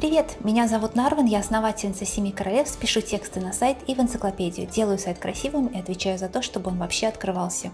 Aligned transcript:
Привет, 0.00 0.38
меня 0.42 0.66
зовут 0.66 0.94
Нарван, 0.94 1.26
я 1.26 1.40
основательница 1.40 2.06
Семи 2.06 2.32
Королевств, 2.32 2.78
пишу 2.78 3.02
тексты 3.02 3.38
на 3.38 3.52
сайт 3.52 3.76
и 3.86 3.94
в 3.94 4.00
энциклопедию, 4.00 4.66
делаю 4.66 4.98
сайт 4.98 5.18
красивым 5.18 5.66
и 5.66 5.78
отвечаю 5.78 6.18
за 6.18 6.30
то, 6.30 6.40
чтобы 6.40 6.70
он 6.70 6.78
вообще 6.78 7.06
открывался. 7.06 7.70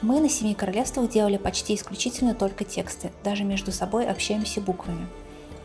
Мы 0.00 0.20
на 0.20 0.28
Семи 0.28 0.54
Королевствах 0.54 1.10
делали 1.10 1.38
почти 1.38 1.74
исключительно 1.74 2.36
только 2.36 2.62
тексты, 2.62 3.10
даже 3.24 3.42
между 3.42 3.72
собой 3.72 4.06
общаемся 4.06 4.60
буквами. 4.60 5.08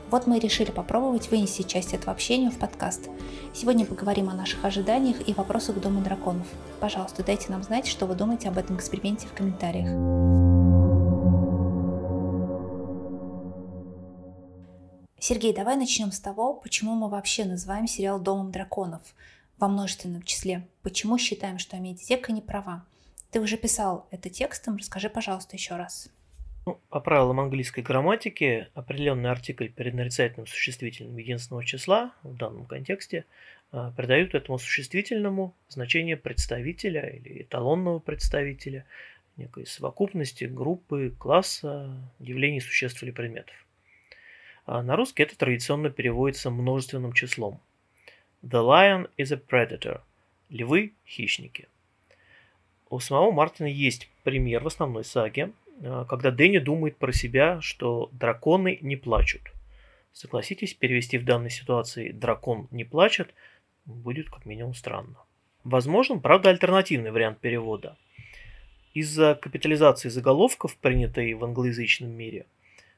Вот 0.09 0.25
мы 0.25 0.37
и 0.37 0.39
решили 0.39 0.71
попробовать 0.71 1.29
вынести 1.29 1.61
часть 1.61 1.93
этого 1.93 2.13
общения 2.13 2.49
в 2.49 2.57
подкаст. 2.57 3.07
Сегодня 3.53 3.85
поговорим 3.85 4.29
о 4.29 4.33
наших 4.33 4.65
ожиданиях 4.65 5.17
и 5.27 5.33
вопросах 5.33 5.75
к 5.75 5.81
Дому 5.81 6.01
драконов. 6.01 6.47
Пожалуйста, 6.79 7.23
дайте 7.23 7.51
нам 7.51 7.61
знать, 7.61 7.85
что 7.85 8.07
вы 8.07 8.15
думаете 8.15 8.49
об 8.49 8.57
этом 8.57 8.77
эксперименте 8.77 9.27
в 9.27 9.33
комментариях. 9.33 10.84
Сергей, 15.27 15.55
давай 15.55 15.75
начнем 15.75 16.11
с 16.11 16.19
того, 16.19 16.53
почему 16.53 16.93
мы 16.93 17.09
вообще 17.09 17.45
называем 17.45 17.87
сериал 17.87 18.21
«Домом 18.21 18.51
драконов» 18.51 19.01
во 19.57 19.67
множественном 19.67 20.21
числе. 20.21 20.67
Почему 20.83 21.17
считаем, 21.17 21.57
что 21.57 21.77
медиатека 21.77 22.31
не 22.31 22.41
права? 22.41 22.85
Ты 23.31 23.41
уже 23.41 23.57
писал 23.57 24.07
это 24.11 24.29
текстом, 24.29 24.77
расскажи, 24.77 25.09
пожалуйста, 25.09 25.55
еще 25.55 25.77
раз. 25.77 26.13
Ну, 26.67 26.79
по 26.89 26.99
правилам 26.99 27.39
английской 27.39 27.81
грамматики, 27.81 28.67
определенный 28.75 29.31
артикль 29.31 29.69
перед 29.69 29.95
нарицательным 29.95 30.45
существительным 30.45 31.17
единственного 31.17 31.65
числа, 31.65 32.13
в 32.21 32.37
данном 32.37 32.67
контексте, 32.67 33.25
а, 33.71 33.89
придают 33.93 34.35
этому 34.35 34.59
существительному 34.59 35.55
значение 35.69 36.17
представителя 36.17 37.01
или 37.07 37.41
эталонного 37.41 37.97
представителя, 37.97 38.85
некой 39.37 39.65
совокупности, 39.65 40.43
группы, 40.43 41.15
класса, 41.17 41.99
явлений, 42.19 42.61
существ 42.61 43.01
или 43.01 43.09
предметов. 43.09 43.64
А 44.65 44.81
на 44.81 44.95
русский 44.95 45.23
это 45.23 45.37
традиционно 45.37 45.91
переводится 45.91 46.49
множественным 46.49 47.13
числом. 47.13 47.61
The 48.43 48.63
lion 48.63 49.09
is 49.17 49.31
a 49.31 49.37
predator. 49.37 50.01
Львы– 50.49 50.93
хищники. 51.05 51.67
У 52.89 52.99
самого 52.99 53.31
Мартина 53.31 53.67
есть 53.67 54.09
пример 54.23 54.63
в 54.63 54.67
основной 54.67 55.03
саге, 55.03 55.51
а, 55.83 56.05
когда 56.05 56.31
Дэнни 56.31 56.57
думает 56.57 56.97
про 56.97 57.11
себя, 57.11 57.61
что 57.61 58.09
драконы 58.11 58.79
не 58.81 58.95
плачут. 58.95 59.41
Согласитесь, 60.13 60.73
перевести 60.73 61.17
в 61.17 61.25
данной 61.25 61.49
ситуации 61.49 62.11
«дракон 62.11 62.67
не 62.71 62.85
плачет» 62.85 63.33
будет 63.85 64.29
как 64.29 64.45
минимум 64.45 64.73
странно. 64.73 65.17
Возможен, 65.63 66.21
правда, 66.21 66.49
альтернативный 66.49 67.11
вариант 67.11 67.39
перевода. 67.39 67.97
Из-за 68.93 69.35
капитализации 69.35 70.09
заголовков, 70.09 70.75
принятой 70.77 71.33
в 71.33 71.43
англоязычном 71.43 72.09
мире– 72.09 72.47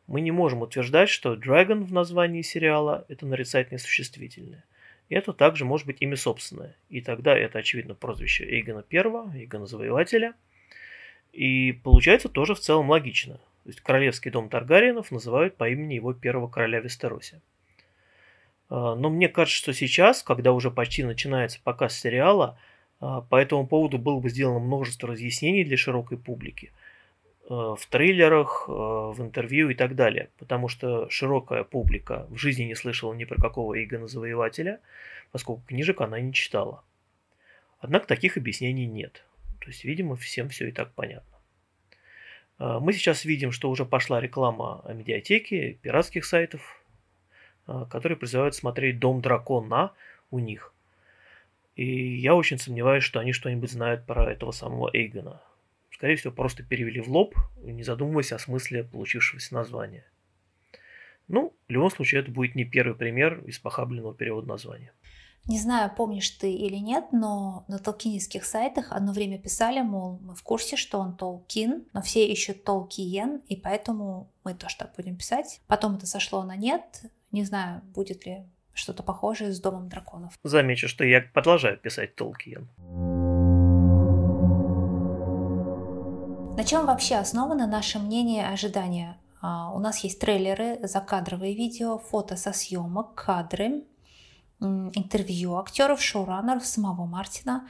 мы 0.07 0.21
не 0.21 0.31
можем 0.31 0.61
утверждать, 0.61 1.09
что 1.09 1.35
Dragon 1.35 1.83
в 1.83 1.91
названии 1.91 2.41
сериала– 2.41 3.05
это 3.09 3.25
нарицательное 3.25 3.79
существительное. 3.79 4.63
Это 5.09 5.33
также 5.33 5.65
может 5.65 5.85
быть 5.85 5.97
имя 5.99 6.15
собственное. 6.15 6.75
И 6.89 7.01
тогда 7.01 7.37
это, 7.37 7.59
очевидно, 7.59 7.93
прозвище 7.93 8.45
Эйгона 8.45 8.83
I, 8.91 9.39
Эйгона 9.41 9.67
Завоевателя. 9.67 10.33
И 11.33 11.73
получается 11.83 12.29
тоже 12.29 12.55
в 12.55 12.59
целом 12.59 12.89
логично. 12.89 13.35
То 13.35 13.69
есть 13.69 13.81
Королевский 13.81 14.31
дом 14.31 14.49
Таргариенов 14.49 15.11
называют 15.11 15.57
по 15.57 15.69
имени 15.69 15.95
его 15.95 16.13
первого 16.13 16.47
короля 16.47 16.79
Вестероси. 16.79 17.41
А, 18.69 18.95
но 18.95 19.09
мне 19.09 19.27
кажется, 19.27 19.57
что 19.57 19.73
сейчас, 19.73 20.23
когда 20.23 20.53
уже 20.53 20.71
почти 20.71 21.03
начинается 21.03 21.59
показ 21.61 21.99
сериала, 21.99 22.57
а, 23.01 23.21
по 23.21 23.35
этому 23.35 23.67
поводу 23.67 23.97
было 23.97 24.19
бы 24.19 24.29
сделано 24.29 24.59
множество 24.59 25.09
разъяснений 25.09 25.65
для 25.65 25.75
широкой 25.75 26.17
публики– 26.17 26.71
в 27.49 27.79
трейлерах, 27.89 28.65
э, 28.67 28.71
в 28.71 29.15
интервью 29.19 29.69
и 29.69 29.73
так 29.73 29.95
далее. 29.95 30.29
Потому 30.37 30.67
что 30.67 31.09
широкая 31.09 31.63
публика 31.63 32.27
в 32.29 32.37
жизни 32.37 32.63
не 32.63 32.75
слышала 32.75 33.13
ни 33.13 33.23
про 33.23 33.41
какого 33.41 33.81
Игона 33.81 34.07
Завоевателя, 34.07 34.79
поскольку 35.31 35.63
книжек 35.65 36.01
она 36.01 36.19
не 36.19 36.33
читала. 36.33 36.83
Однако 37.79 38.07
таких 38.07 38.37
объяснений 38.37 38.85
нет. 38.85 39.23
То 39.61 39.67
есть, 39.67 39.83
видимо, 39.85 40.15
всем 40.15 40.49
все 40.49 40.67
и 40.67 40.71
так 40.71 40.91
понятно. 40.93 41.37
Э, 42.59 42.79
мы 42.81 42.91
сейчас 42.91 43.23
видим, 43.23 43.51
что 43.51 43.69
уже 43.69 43.85
пошла 43.85 44.19
реклама 44.19 44.81
о 44.83 44.93
медиатеке, 44.93 45.73
пиратских 45.81 46.25
сайтов, 46.25 46.83
которые 47.89 48.17
призывают 48.17 48.55
смотреть 48.55 48.97
«Дом 48.97 49.19
дракона» 49.21 49.91
у 50.31 50.39
них. 50.39 50.73
И 51.75 52.15
я 52.15 52.33
очень 52.33 52.57
сомневаюсь, 52.57 53.03
что 53.03 53.19
они 53.19 53.33
что-нибудь 53.33 53.69
знают 53.69 54.05
про 54.05 54.31
этого 54.31 54.51
самого 54.51 54.89
Эйгона 54.93 55.41
скорее 55.97 56.15
всего, 56.15 56.31
просто 56.31 56.61
перевели 56.61 57.01
в 57.01 57.09
лоб, 57.09 57.35
не 57.63 57.83
задумываясь 57.83 58.31
о 58.31 58.37
смысле 58.37 58.83
получившегося 58.83 59.55
названия. 59.55 60.05
Ну, 61.27 61.55
в 61.67 61.71
любом 61.71 61.89
случае, 61.89 62.21
это 62.21 62.31
будет 62.31 62.53
не 62.53 62.65
первый 62.65 62.95
пример 62.95 63.43
из 63.45 63.57
похабленного 63.57 64.13
перевода 64.13 64.47
названия. 64.47 64.93
Не 65.45 65.59
знаю, 65.59 65.91
помнишь 65.95 66.29
ты 66.29 66.53
или 66.53 66.75
нет, 66.75 67.05
но 67.11 67.65
на 67.67 67.79
толкинистских 67.79 68.45
сайтах 68.45 68.91
одно 68.91 69.11
время 69.11 69.39
писали, 69.39 69.81
мол, 69.81 70.19
мы 70.21 70.35
в 70.35 70.43
курсе, 70.43 70.75
что 70.75 70.99
он 70.99 71.15
Толкин, 71.15 71.85
но 71.93 72.01
все 72.01 72.27
ищут 72.27 72.63
Толкиен, 72.63 73.41
и 73.47 73.55
поэтому 73.55 74.29
мы 74.43 74.53
тоже 74.53 74.77
так 74.77 74.93
будем 74.95 75.15
писать. 75.15 75.61
Потом 75.67 75.95
это 75.95 76.05
сошло 76.05 76.43
на 76.43 76.55
нет. 76.55 77.05
Не 77.31 77.43
знаю, 77.43 77.81
будет 77.95 78.25
ли 78.25 78.43
что-то 78.73 79.03
похожее 79.03 79.51
с 79.51 79.59
Домом 79.59 79.89
драконов. 79.89 80.37
Замечу, 80.43 80.87
что 80.87 81.03
я 81.03 81.21
продолжаю 81.21 81.77
писать 81.77 82.15
Толкиен. 82.15 82.67
На 86.57 86.63
чем 86.63 86.87
вообще 86.87 87.17
основано 87.17 87.67
наше 87.67 87.99
мнение 87.99 88.41
и 88.41 88.51
ожидания? 88.51 89.15
А, 89.41 89.71
у 89.71 89.79
нас 89.79 89.99
есть 89.99 90.19
трейлеры, 90.19 90.79
закадровые 90.81 91.53
видео, 91.53 91.99
фото 91.99 92.35
со 92.35 92.51
съемок, 92.51 93.13
кадры, 93.13 93.83
интервью 94.59 95.57
актеров, 95.57 96.01
шоураннеров, 96.01 96.65
самого 96.65 97.05
Мартина. 97.05 97.69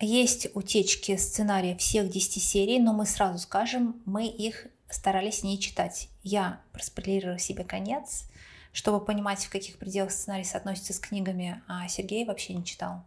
Есть 0.00 0.48
утечки 0.54 1.18
сценария 1.18 1.76
всех 1.76 2.08
10 2.08 2.42
серий, 2.42 2.78
но 2.78 2.94
мы 2.94 3.04
сразу 3.04 3.38
скажем, 3.38 4.00
мы 4.06 4.26
их 4.26 4.68
старались 4.88 5.42
не 5.42 5.60
читать. 5.60 6.08
Я 6.22 6.62
проспойлерирую 6.72 7.38
себе 7.38 7.62
конец, 7.62 8.24
чтобы 8.72 9.04
понимать, 9.04 9.44
в 9.44 9.50
каких 9.50 9.76
пределах 9.76 10.12
сценарий 10.12 10.44
соотносится 10.44 10.94
с 10.94 10.98
книгами, 10.98 11.62
а 11.68 11.86
Сергей 11.88 12.24
вообще 12.24 12.54
не 12.54 12.64
читал. 12.64 13.04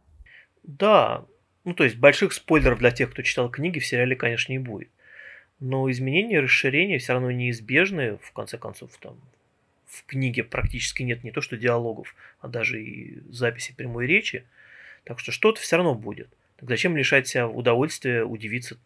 Да, 0.61 1.25
ну, 1.63 1.73
то 1.73 1.83
есть 1.83 1.97
больших 1.97 2.33
спойлеров 2.33 2.79
для 2.79 2.91
тех, 2.91 3.11
кто 3.11 3.22
читал 3.22 3.49
книги, 3.49 3.79
в 3.79 3.85
сериале, 3.85 4.16
конечно, 4.16 4.51
не 4.51 4.59
будет. 4.59 4.89
Но 5.59 5.89
изменения 5.91 6.39
расширения 6.39 6.97
все 6.97 7.13
равно 7.13 7.31
неизбежны, 7.31 8.17
в 8.17 8.31
конце 8.31 8.57
концов, 8.57 8.91
там 8.99 9.19
в 9.88 10.05
книге 10.05 10.44
практически 10.44 11.03
нет 11.03 11.23
не 11.23 11.31
то 11.31 11.41
что 11.41 11.57
диалогов, 11.57 12.16
а 12.39 12.47
даже 12.47 12.81
и 12.81 13.19
записи 13.29 13.73
прямой 13.75 14.07
речи. 14.07 14.45
Так 15.03 15.19
что 15.19 15.31
что-то 15.31 15.59
все 15.59 15.75
равно 15.75 15.94
будет. 15.94 16.29
Так 16.57 16.69
зачем 16.69 16.95
лишать 16.95 17.27
себя 17.27 17.47
удовольствия 17.47 18.23
удивиться 18.23 18.78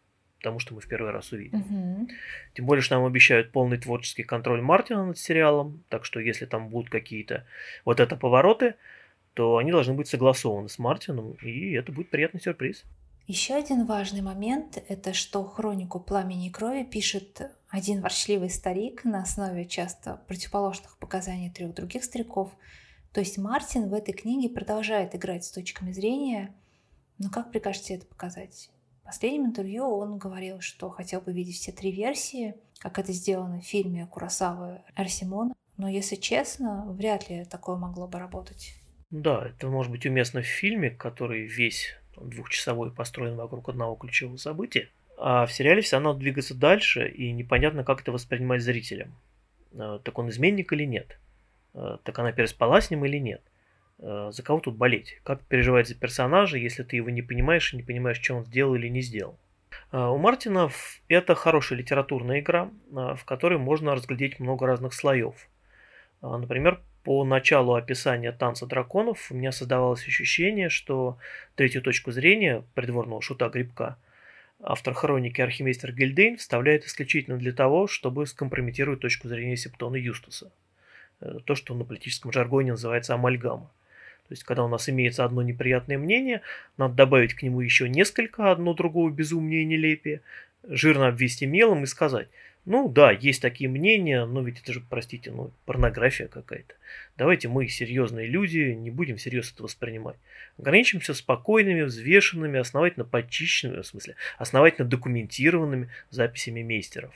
тому, 0.41 0.59
что 0.59 0.73
мы 0.73 0.81
в 0.81 0.87
первый 0.87 1.11
раз 1.11 1.31
увидим? 1.31 1.59
Угу. 1.59 2.09
Тем 2.55 2.65
более, 2.65 2.81
что 2.81 2.95
нам 2.95 3.05
обещают 3.05 3.51
полный 3.51 3.77
творческий 3.77 4.23
контроль 4.23 4.61
Мартина 4.61 5.05
над 5.05 5.17
сериалом, 5.17 5.83
так 5.89 6.05
что 6.05 6.19
если 6.19 6.45
там 6.45 6.69
будут 6.69 6.89
какие-то 6.89 7.45
вот 7.83 7.99
это 7.99 8.15
повороты, 8.15 8.75
то 9.35 9.57
они 9.57 9.71
должны 9.71 9.93
быть 9.93 10.07
согласованы 10.07 10.69
с 10.69 10.79
Мартином, 10.79 11.33
и 11.43 11.73
это 11.73 11.91
будет 11.91 12.09
приятный 12.09 12.41
сюрприз. 12.41 12.83
Еще 13.27 13.53
один 13.55 13.85
важный 13.85 14.21
момент– 14.21 14.81
это 14.87 15.13
что 15.13 15.43
хронику 15.43 15.99
«Пламени 15.99 16.47
и 16.47 16.51
крови» 16.51 16.83
пишет 16.83 17.51
один 17.69 18.01
ворчливый 18.01 18.49
старик 18.49 19.03
на 19.03 19.23
основе 19.23 19.65
часто 19.65 20.21
противоположных 20.27 20.97
показаний 20.99 21.49
трех 21.49 21.73
других 21.73 22.03
стариков. 22.03 22.51
То 23.11 23.19
есть 23.19 23.37
Мартин 23.37 23.89
в 23.89 23.93
этой 23.93 24.13
книге 24.13 24.49
продолжает 24.49 25.15
играть 25.15 25.43
с 25.43 25.51
точками 25.51 25.91
зрения. 25.91 26.55
Но 27.17 27.29
как 27.29 27.51
прикажете 27.51 27.95
это 27.95 28.05
показать? 28.05 28.69
В 29.01 29.05
последнем 29.07 29.47
интервью 29.47 29.89
он 29.89 30.17
говорил, 30.17 30.61
что 30.61 30.89
хотел 30.89 31.19
бы 31.19 31.33
видеть 31.33 31.57
все 31.57 31.71
три 31.71 31.91
версии, 31.91 32.55
как 32.77 32.99
это 32.99 33.11
сделано 33.11 33.59
в 33.59 33.65
фильме 33.65 34.07
Курасавы 34.07 34.81
Арсимона. 34.95 35.55
Но 35.77 35.89
если 35.89 36.15
честно, 36.15 36.85
вряд 36.87 37.29
ли 37.29 37.43
такое 37.43 37.75
могло 37.75 38.07
бы 38.07 38.19
работать. 38.19 38.75
Да, 39.11 39.47
это 39.47 39.67
может 39.67 39.91
быть 39.91 40.05
уместно 40.05 40.41
в 40.41 40.45
фильме, 40.45 40.89
который 40.89 41.45
весь 41.45 41.95
двухчасовой 42.17 42.91
построен 42.91 43.35
вокруг 43.35 43.69
одного 43.69 43.95
ключевого 43.95 44.37
события. 44.37 44.89
А 45.17 45.45
в 45.45 45.53
сериале 45.53 45.81
все 45.81 45.97
равно 45.97 46.13
двигаться 46.13 46.55
дальше, 46.55 47.07
и 47.07 47.31
непонятно, 47.31 47.83
как 47.83 48.01
это 48.01 48.11
воспринимать 48.11 48.61
зрителям. 48.61 49.15
А, 49.77 49.99
так 49.99 50.17
он 50.17 50.29
изменник 50.29 50.73
или 50.73 50.83
нет? 50.83 51.19
А, 51.73 51.97
так 52.03 52.17
она 52.19 52.31
переспала 52.31 52.81
с 52.81 52.89
ним 52.89 53.05
или 53.05 53.17
нет? 53.17 53.41
А, 53.99 54.31
за 54.31 54.43
кого 54.43 54.59
тут 54.59 54.75
болеть? 54.75 55.19
Как 55.23 55.41
переживать 55.43 55.87
за 55.87 55.95
персонажа, 55.95 56.57
если 56.57 56.83
ты 56.83 56.97
его 56.97 57.09
не 57.09 57.21
понимаешь 57.21 57.73
и 57.73 57.77
не 57.77 57.83
понимаешь, 57.83 58.21
что 58.21 58.35
он 58.35 58.45
сделал 58.45 58.75
или 58.75 58.89
не 58.89 59.01
сделал? 59.01 59.39
У 59.91 60.17
Мартина 60.17 60.69
это 61.07 61.35
хорошая 61.35 61.79
литературная 61.79 62.39
игра, 62.39 62.69
в 62.89 63.23
которой 63.23 63.59
можно 63.59 63.93
разглядеть 63.93 64.39
много 64.39 64.65
разных 64.65 64.93
слоев. 64.93 65.35
Например, 66.21 66.81
по 67.05 67.23
началу 67.23 67.75
описания 67.75 68.31
танца 68.31 68.65
драконов 68.65 69.27
у 69.29 69.35
меня 69.35 69.51
создавалось 69.51 70.05
ощущение, 70.07 70.69
что 70.69 71.19
третью 71.53 71.83
точку 71.83 72.11
зрения 72.11 72.63
придворного 72.73 73.21
шута 73.21 73.47
Грибка 73.49 73.97
автор 74.59 74.95
хроники 74.95 75.39
архимейстер 75.39 75.93
Гильдейн 75.93 76.37
вставляет 76.37 76.83
исключительно 76.83 77.37
для 77.37 77.53
того, 77.53 77.85
чтобы 77.85 78.25
скомпрометировать 78.25 79.01
точку 79.01 79.27
зрения 79.27 79.55
Септона 79.55 79.97
Юстуса. 79.97 80.51
то, 81.45 81.53
что 81.53 81.75
на 81.75 81.85
политическом 81.85 82.31
жаргоне 82.31 82.71
называется 82.71 83.13
амальгама. 83.13 83.71
То 84.27 84.31
есть, 84.31 84.43
когда 84.43 84.63
у 84.63 84.67
нас 84.67 84.89
имеется 84.89 85.23
одно 85.23 85.43
неприятное 85.43 85.99
мнение, 85.99 86.41
надо 86.75 86.95
добавить 86.95 87.35
к 87.35 87.43
нему 87.43 87.61
еще 87.61 87.87
несколько, 87.87 88.51
одно 88.51 88.73
другого 88.73 89.11
безумнее 89.11 89.61
и 89.61 89.65
нелепее, 89.65 90.21
жирно 90.67 91.09
обвести 91.09 91.45
мелом 91.45 91.83
и 91.83 91.85
сказать, 91.85 92.29
ну 92.65 92.89
да, 92.89 93.11
есть 93.11 93.41
такие 93.41 93.69
мнения, 93.69 94.25
но 94.25 94.41
ведь 94.41 94.61
это 94.61 94.73
же, 94.73 94.81
простите, 94.81 95.31
ну, 95.31 95.51
порнография 95.65 96.27
какая-то. 96.27 96.73
Давайте 97.15 97.47
мы, 97.47 97.67
серьезные 97.67 98.27
люди, 98.27 98.73
не 98.73 98.89
будем 98.89 99.17
всерьез 99.17 99.51
это 99.53 99.63
воспринимать. 99.63 100.15
Ограничимся 100.57 101.13
спокойными, 101.13 101.83
взвешенными, 101.83 102.59
основательно 102.59 103.05
почищенными, 103.05 103.81
в 103.81 103.87
смысле, 103.87 104.15
основательно 104.39 104.87
документированными 104.87 105.89
записями 106.09 106.63
мейстеров. 106.63 107.13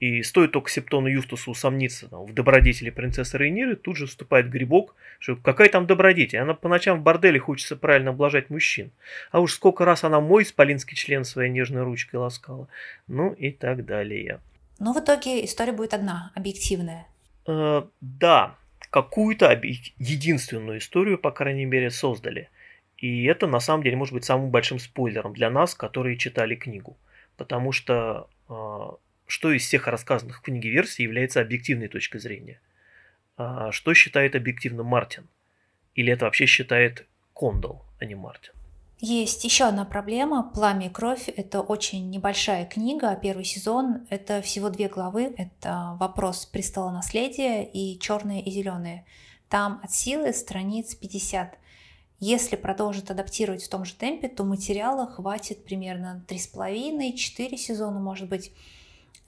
И 0.00 0.22
стоит 0.22 0.52
только 0.52 0.70
Септону 0.70 1.06
Юстусу 1.06 1.52
усомниться 1.52 2.08
там, 2.08 2.26
в 2.26 2.34
добродетели 2.34 2.90
принцессы 2.90 3.38
Рейниры, 3.38 3.76
тут 3.76 3.96
же 3.96 4.06
вступает 4.06 4.50
грибок, 4.50 4.94
что 5.18 5.36
какая 5.36 5.68
там 5.68 5.86
добродетель, 5.86 6.40
она 6.40 6.54
по 6.54 6.68
ночам 6.68 6.98
в 6.98 7.02
борделе 7.02 7.38
хочется 7.38 7.76
правильно 7.76 8.10
облажать 8.10 8.50
мужчин. 8.50 8.90
А 9.30 9.40
уж 9.40 9.54
сколько 9.54 9.84
раз 9.84 10.04
она 10.04 10.20
мой 10.20 10.42
исполинский 10.42 10.96
член 10.96 11.24
своей 11.24 11.50
нежной 11.50 11.82
ручкой 11.82 12.16
ласкала. 12.16 12.68
Ну 13.06 13.32
и 13.32 13.50
так 13.50 13.84
далее. 13.84 14.40
Но 14.78 14.92
в 14.92 14.98
итоге 14.98 15.44
история 15.44 15.72
будет 15.72 15.94
одна, 15.94 16.32
объективная. 16.34 17.06
Э, 17.46 17.84
да, 18.00 18.56
какую-то 18.90 19.50
единственную 19.98 20.78
историю, 20.78 21.18
по 21.18 21.30
крайней 21.30 21.64
мере, 21.64 21.90
создали. 21.90 22.48
И 22.98 23.24
это 23.24 23.46
на 23.46 23.60
самом 23.60 23.82
деле 23.82 23.96
может 23.96 24.14
быть 24.14 24.24
самым 24.24 24.50
большим 24.50 24.78
спойлером 24.78 25.32
для 25.34 25.50
нас, 25.50 25.74
которые 25.74 26.16
читали 26.16 26.54
книгу. 26.54 26.96
Потому 27.36 27.72
что 27.72 28.28
э, 28.48 28.90
что 29.26 29.52
из 29.52 29.62
всех 29.62 29.86
рассказанных 29.86 30.38
в 30.38 30.42
книге 30.42 30.70
версий 30.70 31.02
является 31.02 31.40
объективной 31.40 31.88
точкой 31.88 32.18
зрения. 32.18 32.60
А 33.36 33.72
что 33.72 33.94
считает 33.94 34.36
объективным 34.36 34.86
Мартин? 34.86 35.28
Или 35.94 36.12
это 36.12 36.24
вообще 36.24 36.46
считает 36.46 37.06
Кондол, 37.34 37.84
а 37.98 38.04
не 38.04 38.14
Мартин? 38.14 38.52
Есть 39.00 39.44
еще 39.44 39.64
одна 39.64 39.84
проблема. 39.84 40.50
«Пламя 40.54 40.86
и 40.86 40.90
кровь»— 40.90 41.28
это 41.36 41.60
очень 41.60 42.10
небольшая 42.10 42.64
книга, 42.64 43.10
а 43.10 43.16
первый 43.16 43.44
сезон— 43.44 44.06
это 44.10 44.40
всего 44.40 44.70
две 44.70 44.88
главы. 44.88 45.34
Это 45.36 45.96
«Вопрос 46.00 46.46
престола 46.46 46.90
наследия» 46.90 47.64
и 47.64 47.98
«Черные 47.98 48.42
и 48.42 48.50
зеленые». 48.50 49.04
Там 49.48 49.80
от 49.82 49.92
силы 49.92 50.32
страниц 50.32 50.94
50. 50.94 51.58
Если 52.20 52.56
продолжит 52.56 53.10
адаптировать 53.10 53.62
в 53.62 53.68
том 53.68 53.84
же 53.84 53.94
темпе, 53.94 54.28
то 54.28 54.44
материала 54.44 55.06
хватит 55.06 55.64
примерно 55.64 56.24
3,5-4 56.28 57.56
сезона, 57.56 58.00
может 58.00 58.28
быть. 58.28 58.52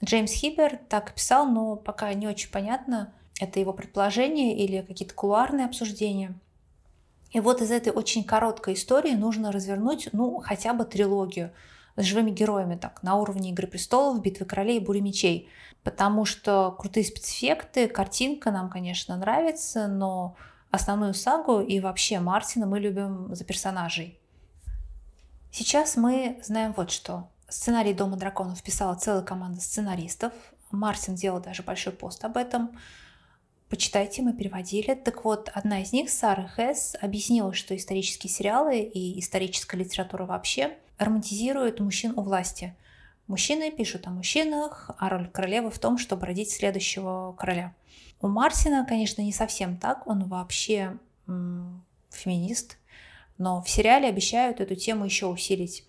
Джеймс 0.03 0.31
Хибер 0.31 0.77
так 0.89 1.13
писал, 1.13 1.47
но 1.47 1.75
пока 1.75 2.13
не 2.13 2.27
очень 2.27 2.51
понятно, 2.51 3.13
это 3.39 3.59
его 3.59 3.73
предположение 3.73 4.57
или 4.57 4.81
какие-то 4.81 5.13
кулуарные 5.13 5.65
обсуждения. 5.65 6.33
И 7.31 7.39
вот 7.39 7.61
из 7.61 7.71
этой 7.71 7.91
очень 7.91 8.23
короткой 8.23 8.75
истории 8.75 9.13
нужно 9.13 9.51
развернуть, 9.51 10.09
ну, 10.13 10.39
хотя 10.39 10.73
бы 10.73 10.85
трилогию 10.85 11.51
с 11.95 12.03
живыми 12.03 12.31
героями, 12.31 12.75
так, 12.75 13.03
на 13.03 13.15
уровне 13.15 13.51
«Игры 13.51 13.67
престолов», 13.67 14.21
«Битвы 14.21 14.45
королей» 14.45 14.77
и 14.77 14.83
«Бури 14.83 14.99
мечей». 14.99 15.49
Потому 15.83 16.25
что 16.25 16.75
крутые 16.77 17.03
спецэффекты, 17.05 17.87
картинка 17.87 18.51
нам, 18.51 18.69
конечно, 18.69 19.15
нравится, 19.17 19.87
но 19.87 20.35
основную 20.69 21.13
сагу 21.13 21.59
и 21.59 21.79
вообще 21.79 22.19
Мартина 22.19 22.65
мы 22.65 22.79
любим 22.79 23.33
за 23.33 23.43
персонажей. 23.45 24.19
Сейчас 25.51 25.95
мы 25.95 26.39
знаем 26.43 26.73
вот 26.75 26.91
что. 26.91 27.29
Сценарий 27.49 27.93
«Дома 27.93 28.17
драконов» 28.17 28.61
писала 28.61 28.95
целая 28.95 29.21
команда 29.21 29.61
сценаристов. 29.61 30.33
Мартин 30.69 31.15
делал 31.15 31.39
даже 31.39 31.63
большой 31.63 31.93
пост 31.93 32.25
об 32.25 32.35
этом. 32.35 32.77
Почитайте, 33.69 34.21
мы 34.21 34.33
переводили. 34.33 34.95
Так 34.95 35.23
вот, 35.23 35.49
одна 35.53 35.81
из 35.81 35.93
них, 35.93 36.09
Сара 36.09 36.47
Хэс, 36.49 36.97
объяснила, 37.01 37.53
что 37.53 37.73
исторические 37.73 38.29
сериалы 38.29 38.81
и 38.81 39.17
историческая 39.21 39.77
литература 39.77 40.25
вообще 40.25 40.77
романтизируют 40.97 41.79
мужчин 41.79 42.11
у 42.17 42.21
власти. 42.21 42.75
Мужчины 43.27 43.71
пишут 43.71 44.07
о 44.07 44.09
мужчинах, 44.09 44.91
а 44.97 45.07
роль 45.07 45.29
королевы 45.29 45.69
в 45.69 45.79
том, 45.79 45.97
чтобы 45.97 46.25
родить 46.25 46.51
следующего 46.51 47.33
короля. 47.37 47.73
У 48.19 48.27
Мартина, 48.27 48.85
конечно, 48.85 49.21
не 49.21 49.31
совсем 49.31 49.77
так, 49.77 50.05
он 50.05 50.25
вообще 50.25 50.97
м- 51.27 51.85
феминист, 52.09 52.77
но 53.37 53.61
в 53.61 53.69
сериале 53.69 54.09
обещают 54.09 54.59
эту 54.59 54.75
тему 54.75 55.05
еще 55.05 55.27
усилить. 55.27 55.85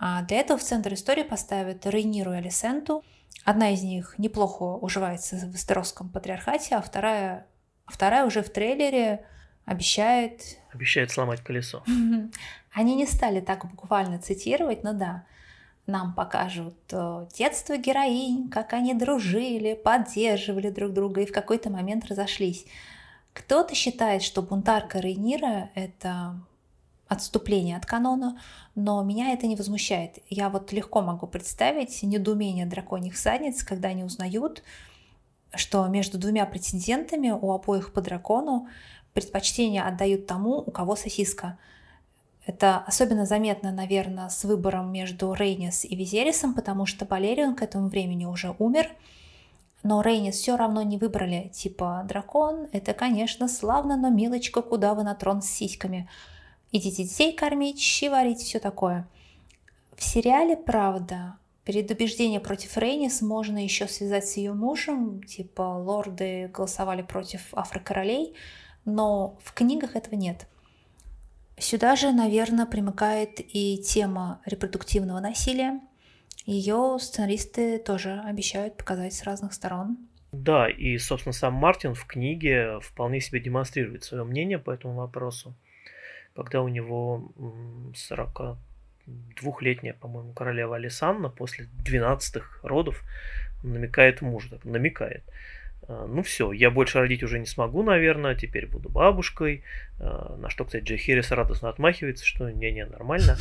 А 0.00 0.22
для 0.22 0.38
этого 0.38 0.58
в 0.58 0.62
центр 0.62 0.94
истории 0.94 1.22
поставят 1.22 1.84
Рейниру 1.84 2.32
и 2.32 2.36
Алисенту. 2.36 3.04
Одна 3.44 3.70
из 3.70 3.82
них 3.82 4.14
неплохо 4.16 4.62
уживается 4.64 5.36
в 5.36 5.54
эстеросском 5.54 6.08
патриархате, 6.08 6.74
а 6.74 6.80
вторая, 6.80 7.46
вторая 7.86 8.24
уже 8.24 8.42
в 8.42 8.48
трейлере 8.48 9.26
обещает... 9.66 10.40
Обещает 10.72 11.10
сломать 11.10 11.42
колесо. 11.42 11.84
Они 12.72 12.96
не 12.96 13.06
стали 13.06 13.40
так 13.40 13.66
буквально 13.70 14.18
цитировать, 14.18 14.84
но 14.84 14.94
да, 14.94 15.26
нам 15.86 16.14
покажут 16.14 16.78
э, 16.92 17.26
детство 17.34 17.76
героинь, 17.76 18.48
как 18.48 18.72
они 18.72 18.94
дружили, 18.94 19.74
поддерживали 19.74 20.70
друг 20.70 20.92
друга 20.92 21.22
и 21.22 21.26
в 21.26 21.32
какой-то 21.32 21.68
момент 21.68 22.06
разошлись. 22.06 22.64
Кто-то 23.32 23.74
считает, 23.74 24.22
что 24.22 24.40
бунтарка 24.40 24.98
Рейнира— 25.00 25.70
это 25.74 26.36
отступление 27.10 27.76
от 27.76 27.84
канона, 27.84 28.38
но 28.76 29.02
меня 29.02 29.32
это 29.32 29.48
не 29.48 29.56
возмущает. 29.56 30.20
Я 30.30 30.48
вот 30.48 30.72
легко 30.72 31.02
могу 31.02 31.26
представить 31.26 32.02
недоумение 32.04 32.66
драконьих 32.66 33.14
всадниц, 33.14 33.64
когда 33.64 33.88
они 33.88 34.04
узнают, 34.04 34.62
что 35.54 35.86
между 35.88 36.18
двумя 36.18 36.46
претендентами 36.46 37.30
у 37.30 37.50
обоих 37.50 37.92
по 37.92 38.00
дракону 38.00 38.68
предпочтение 39.12 39.82
отдают 39.82 40.28
тому, 40.28 40.58
у 40.58 40.70
кого 40.70 40.94
сосиска. 40.94 41.58
Это 42.46 42.78
особенно 42.78 43.26
заметно, 43.26 43.72
наверное, 43.72 44.28
с 44.28 44.44
выбором 44.44 44.92
между 44.92 45.34
Рейнис 45.34 45.84
и 45.84 45.96
Визерисом, 45.96 46.54
потому 46.54 46.86
что 46.86 47.04
Балерион 47.04 47.56
к 47.56 47.62
этому 47.62 47.88
времени 47.88 48.24
уже 48.24 48.54
умер, 48.60 48.88
но 49.82 50.00
Рейнис 50.00 50.36
все 50.36 50.56
равно 50.56 50.82
не 50.82 50.96
выбрали. 50.96 51.50
Типа, 51.52 52.04
дракон— 52.06 52.68
это, 52.72 52.94
конечно, 52.94 53.48
славно, 53.48 53.96
но, 53.96 54.10
милочка, 54.10 54.62
куда 54.62 54.94
вы 54.94 55.02
на 55.02 55.16
трон 55.16 55.42
с 55.42 55.46
сиськами? 55.46 56.08
Идите 56.72 57.04
детей 57.04 57.32
кормить, 57.32 57.80
щи 57.80 58.08
варить, 58.08 58.40
все 58.40 58.58
такое. 58.58 59.08
В 59.96 60.02
сериале, 60.02 60.56
правда, 60.56 61.36
предубеждение 61.64 62.40
против 62.40 62.76
Рейнис 62.76 63.22
можно 63.22 63.62
еще 63.62 63.86
связать 63.86 64.26
с 64.26 64.36
ее 64.36 64.54
мужем, 64.54 65.22
типа 65.22 65.62
лорды 65.62 66.48
голосовали 66.48 67.02
против 67.02 67.52
афрокоролей, 67.52 68.34
но 68.84 69.38
в 69.42 69.52
книгах 69.52 69.96
этого 69.96 70.14
нет. 70.14 70.46
Сюда 71.58 71.94
же, 71.94 72.12
наверное, 72.12 72.64
примыкает 72.64 73.38
и 73.38 73.76
тема 73.76 74.40
репродуктивного 74.46 75.20
насилия. 75.20 75.80
Ее 76.46 76.96
сценаристы 76.98 77.78
тоже 77.78 78.22
обещают 78.24 78.78
показать 78.78 79.12
с 79.12 79.24
разных 79.24 79.52
сторон. 79.52 79.98
Да, 80.32 80.70
и, 80.70 80.96
собственно, 80.96 81.34
сам 81.34 81.54
Мартин 81.54 81.94
в 81.94 82.06
книге 82.06 82.80
вполне 82.80 83.20
себе 83.20 83.40
демонстрирует 83.40 84.04
свое 84.04 84.24
мнение 84.24 84.58
по 84.58 84.70
этому 84.70 84.94
вопросу 84.94 85.54
когда 86.34 86.62
у 86.62 86.68
него 86.68 87.32
42-летняя, 88.10 89.94
по-моему, 89.94 90.32
королева 90.32 90.76
Алисанна 90.76 91.28
после 91.28 91.68
12-х 91.84 92.66
родов 92.66 93.02
намекает 93.62 94.22
мужу, 94.22 94.48
так, 94.50 94.64
намекает. 94.64 95.22
А, 95.90 96.06
ну 96.06 96.22
все, 96.22 96.52
я 96.52 96.70
больше 96.70 97.00
родить 97.00 97.22
уже 97.22 97.38
не 97.38 97.46
смогу, 97.46 97.82
наверное, 97.82 98.34
теперь 98.34 98.66
буду 98.66 98.88
бабушкой. 98.88 99.64
А, 99.98 100.36
на 100.36 100.48
что, 100.48 100.64
кстати, 100.64 100.84
Джей 100.84 101.20
радостно 101.30 101.68
отмахивается, 101.68 102.24
что 102.24 102.48
не-не, 102.50 102.86
нормально, 102.86 103.36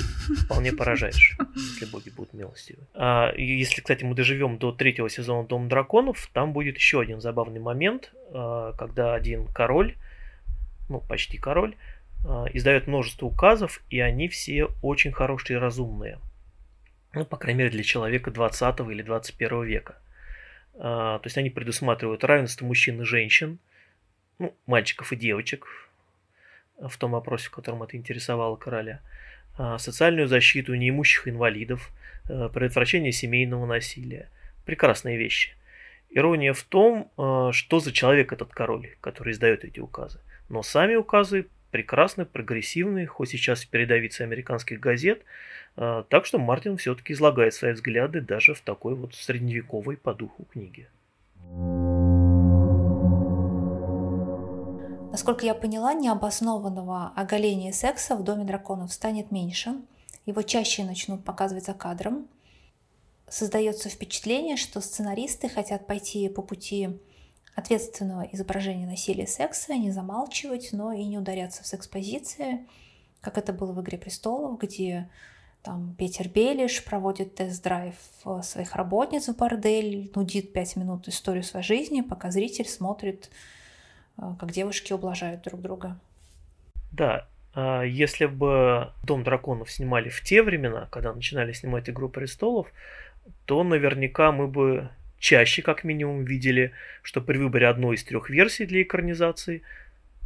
вполне 0.45 0.73
поражаешь, 0.73 1.37
если 1.55 1.85
боги 1.85 2.09
будут 2.09 2.33
милостивы. 2.33 2.81
А, 2.95 3.31
если, 3.37 3.81
кстати, 3.81 4.03
мы 4.03 4.15
доживем 4.15 4.57
до 4.57 4.71
третьего 4.71 5.09
сезона 5.09 5.47
Дом 5.47 5.69
драконов, 5.69 6.29
там 6.33 6.53
будет 6.53 6.75
еще 6.75 7.01
один 7.01 7.21
забавный 7.21 7.59
момент, 7.59 8.11
когда 8.31 9.13
один 9.13 9.47
король, 9.47 9.95
ну, 10.89 11.01
почти 11.01 11.37
король, 11.37 11.75
а, 11.75 11.98
издает 12.53 12.87
множество 12.87 13.25
указов, 13.27 13.81
и 13.89 13.99
они 13.99 14.27
все 14.27 14.67
очень 14.81 15.11
хорошие 15.11 15.57
и 15.57 15.59
разумные. 15.59 16.19
Ну, 17.13 17.25
по 17.25 17.37
крайней 17.37 17.59
мере, 17.59 17.71
для 17.71 17.83
человека 17.83 18.29
20 18.29 18.79
или 18.81 19.01
21 19.01 19.63
века. 19.63 19.97
А, 20.77 21.19
то 21.19 21.27
есть 21.27 21.37
они 21.37 21.49
предусматривают 21.49 22.23
равенство 22.23 22.65
мужчин 22.65 23.01
и 23.01 23.05
женщин, 23.05 23.59
ну, 24.37 24.55
мальчиков 24.67 25.11
и 25.11 25.15
девочек, 25.15 25.65
в 26.79 26.95
том 26.97 27.11
вопросе, 27.11 27.47
в 27.47 27.51
котором 27.51 27.83
это 27.83 27.97
интересовало 27.97 28.55
короля, 28.55 29.01
а, 29.57 29.77
социальную 29.79 30.27
защиту 30.27 30.75
неимущих 30.75 31.27
инвалидов, 31.27 31.91
предотвращение 32.25 33.11
семейного 33.11 33.65
насилия. 33.65 34.29
Прекрасные 34.63 35.17
вещи. 35.17 35.55
Ирония 36.11 36.53
в 36.53 36.61
том, 36.61 37.09
что 37.51 37.79
за 37.79 37.91
человек 37.91 38.31
этот 38.31 38.51
король, 38.51 38.95
который 39.01 39.33
издает 39.33 39.63
эти 39.63 39.79
указы. 39.79 40.19
Но 40.47 40.61
сами 40.61 40.93
указы 40.93 41.47
прекрасный, 41.71 42.25
прогрессивный, 42.25 43.05
хоть 43.05 43.29
сейчас 43.29 43.65
передовица 43.65 44.23
американских 44.23 44.79
газет. 44.79 45.23
А, 45.75 46.03
так 46.03 46.25
что 46.25 46.39
Мартин 46.39 46.77
все-таки 46.77 47.13
излагает 47.13 47.53
свои 47.53 47.73
взгляды 47.73 48.21
даже 48.21 48.53
в 48.53 48.61
такой 48.61 48.95
вот 48.95 49.15
средневековой 49.15 49.97
по 49.97 50.13
духу 50.13 50.45
книге. 50.51 50.89
Насколько 55.11 55.45
я 55.45 55.55
поняла, 55.55 55.93
необоснованного 55.93 57.11
оголения 57.15 57.71
секса 57.73 58.15
в 58.15 58.23
Доме 58.23 58.45
драконов 58.45 58.93
станет 58.93 59.31
меньше. 59.31 59.73
Его 60.25 60.43
чаще 60.43 60.83
начнут 60.83 61.23
показывать 61.23 61.65
за 61.65 61.73
кадром. 61.73 62.27
Создается 63.27 63.89
впечатление, 63.89 64.57
что 64.57 64.81
сценаристы 64.81 65.49
хотят 65.49 65.87
пойти 65.87 66.29
по 66.29 66.41
пути 66.41 66.99
ответственного 67.55 68.27
изображения 68.31 68.85
насилия 68.85 69.23
и 69.23 69.27
секса, 69.27 69.73
не 69.75 69.91
замалчивать, 69.91 70.69
но 70.71 70.93
и 70.93 71.03
не 71.03 71.17
ударяться 71.17 71.63
в 71.63 71.67
секс-позиции, 71.67 72.65
как 73.21 73.37
это 73.37 73.53
было 73.53 73.73
в 73.73 73.81
«Игре 73.81 73.97
престолов», 73.97 74.59
где 74.59 75.09
там 75.61 75.93
Петер 75.97 76.29
Белиш 76.29 76.83
проводит 76.83 77.35
тест-драйв 77.35 77.95
своих 78.43 78.75
работниц 78.75 79.27
в 79.27 79.35
бордель, 79.35 80.11
нудит 80.15 80.53
пять 80.53 80.75
минут 80.77 81.07
историю 81.07 81.43
своей 81.43 81.65
жизни, 81.65 82.01
пока 82.01 82.31
зритель 82.31 82.67
смотрит, 82.67 83.29
э, 84.17 84.21
как 84.39 84.51
девушки 84.51 84.93
ублажают 84.93 85.41
друг 85.43 85.61
друга. 85.61 85.99
Да, 86.93 87.27
а 87.53 87.83
если 87.83 88.25
бы 88.25 88.93
«Дом 89.03 89.23
драконов» 89.23 89.69
снимали 89.69 90.07
в 90.09 90.21
те 90.23 90.43
времена, 90.43 90.87
когда 90.91 91.13
начинали 91.13 91.51
снимать 91.51 91.89
«Игру 91.89 92.07
престолов», 92.07 92.71
то 93.45 93.63
наверняка 93.63 94.31
мы 94.31 94.47
бы 94.47 94.89
чаще, 95.19 95.61
как 95.61 95.83
минимум, 95.83 96.23
видели, 96.23 96.71
что 97.01 97.21
при 97.21 97.37
выборе 97.37 97.67
одной 97.67 97.95
из 97.95 98.03
трех 98.03 98.29
версий 98.29 98.65
для 98.65 98.81
экранизации, 98.81 99.61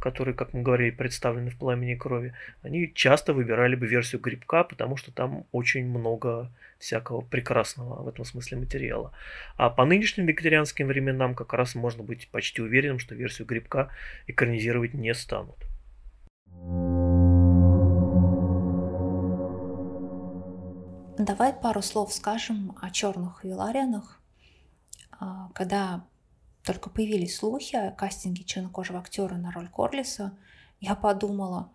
которые, 0.00 0.34
как 0.34 0.52
мы 0.52 0.62
говорили, 0.62 0.90
представлены 0.90 1.50
в 1.50 1.56
«Пламени 1.56 1.94
крови», 1.94 2.34
они 2.62 2.92
часто 2.94 3.32
выбирали 3.32 3.74
бы 3.74 3.86
версию 3.86 4.20
грибка, 4.20 4.64
потому 4.64 4.96
что 4.96 5.12
там 5.12 5.46
очень 5.52 5.86
много 5.86 6.50
всякого 6.78 7.22
прекрасного 7.22 8.02
в 8.02 8.08
этом 8.08 8.24
смысле 8.24 8.58
материала. 8.58 9.12
А 9.56 9.70
по 9.70 9.84
нынешним 9.84 10.26
вегетарианским 10.26 10.86
временам 10.86 11.34
как 11.34 11.54
раз 11.54 11.74
можно 11.74 12.02
быть 12.02 12.28
почти 12.28 12.60
уверенным, 12.60 12.98
что 12.98 13.14
версию 13.14 13.46
грибка 13.46 13.90
экранизировать 14.26 14.94
не 14.94 15.14
станут. 15.14 15.56
Давай 21.18 21.52
пару 21.52 21.80
слов 21.80 22.12
скажем 22.12 22.76
о 22.82 22.90
черных 22.90 23.44
виларианах. 23.44 24.20
А, 25.20 25.50
когда 25.54 26.04
только 26.64 26.90
появились 26.90 27.36
слухи 27.36 27.76
о 27.76 27.90
кастинге 27.90 28.44
чернокожего 28.44 28.98
актера 28.98 29.34
на 29.34 29.52
роль 29.52 29.68
Корлиса, 29.68 30.36
я 30.80 30.94
подумала, 30.94 31.70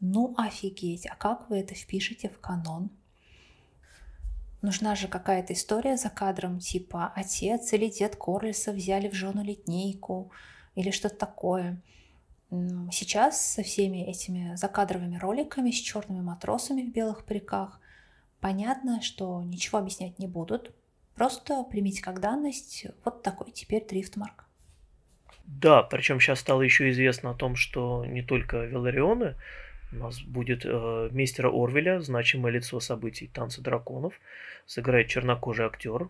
ну 0.00 0.34
офигеть, 0.36 1.06
а 1.06 1.16
как 1.16 1.48
вы 1.48 1.58
это 1.58 1.74
впишете 1.74 2.28
в 2.28 2.38
канон? 2.38 2.90
Нужна 4.62 4.94
же 4.94 5.08
какая-то 5.08 5.52
история 5.52 5.96
за 5.96 6.08
кадром, 6.08 6.58
типа 6.58 7.12
отец 7.14 7.72
или 7.72 7.88
дед 7.88 8.16
Корлиса 8.16 8.72
взяли 8.72 9.08
в 9.08 9.14
жену 9.14 9.42
литнейку 9.42 10.30
или 10.74 10.90
что-то 10.90 11.16
такое. 11.16 11.82
Сейчас 12.90 13.40
со 13.40 13.62
всеми 13.62 13.98
этими 13.98 14.54
закадровыми 14.54 15.16
роликами 15.16 15.70
с 15.70 15.74
черными 15.74 16.20
матросами 16.20 16.82
в 16.82 16.92
белых 16.92 17.24
париках 17.24 17.80
понятно, 18.40 19.02
что 19.02 19.42
ничего 19.42 19.78
объяснять 19.78 20.18
не 20.18 20.26
будут, 20.26 20.74
Просто 21.14 21.64
примите 21.70 22.02
как 22.02 22.20
данность 22.20 22.86
вот 23.04 23.22
такой 23.22 23.52
теперь 23.52 23.86
дрифтмарк. 23.86 24.44
Да, 25.46 25.82
причем 25.82 26.20
сейчас 26.20 26.40
стало 26.40 26.62
еще 26.62 26.90
известно 26.90 27.30
о 27.30 27.34
том, 27.34 27.54
что 27.54 28.04
не 28.04 28.22
только 28.22 28.64
Веларионы, 28.64 29.36
у 29.92 29.96
нас 29.96 30.20
будет 30.22 30.62
э, 30.64 31.08
мистера 31.12 31.50
Орвеля, 31.50 32.00
значимое 32.00 32.52
лицо 32.52 32.80
событий 32.80 33.28
Танца 33.28 33.62
драконов, 33.62 34.14
сыграет 34.66 35.08
чернокожий 35.08 35.66
актер. 35.66 36.08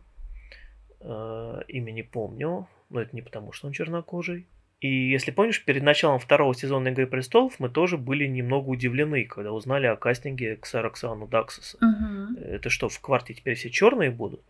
Э, 1.01 1.63
имя 1.69 1.91
не 1.91 2.03
помню, 2.03 2.69
но 2.89 3.01
это 3.01 3.15
не 3.15 3.23
потому, 3.23 3.53
что 3.53 3.67
он 3.67 3.73
чернокожий. 3.73 4.47
И 4.81 5.11
если 5.11 5.31
помнишь, 5.31 5.65
перед 5.65 5.83
началом 5.83 6.19
второго 6.19 6.55
сезона 6.55 6.89
Игры 6.89 7.07
престолов 7.07 7.59
мы 7.59 7.69
тоже 7.69 7.97
были 7.97 8.27
немного 8.27 8.69
удивлены, 8.69 9.25
когда 9.25 9.53
узнали 9.53 9.87
о 9.87 9.97
кастинге 9.97 10.57
Ксараксану 10.57 11.27
Даксуса. 11.27 11.79
Угу. 11.79 12.41
Это 12.41 12.71
что, 12.71 12.89
в 12.89 13.01
кварте 13.01 13.35
теперь 13.35 13.55
все 13.55 13.71
черные 13.71 14.11
будут? 14.11 14.43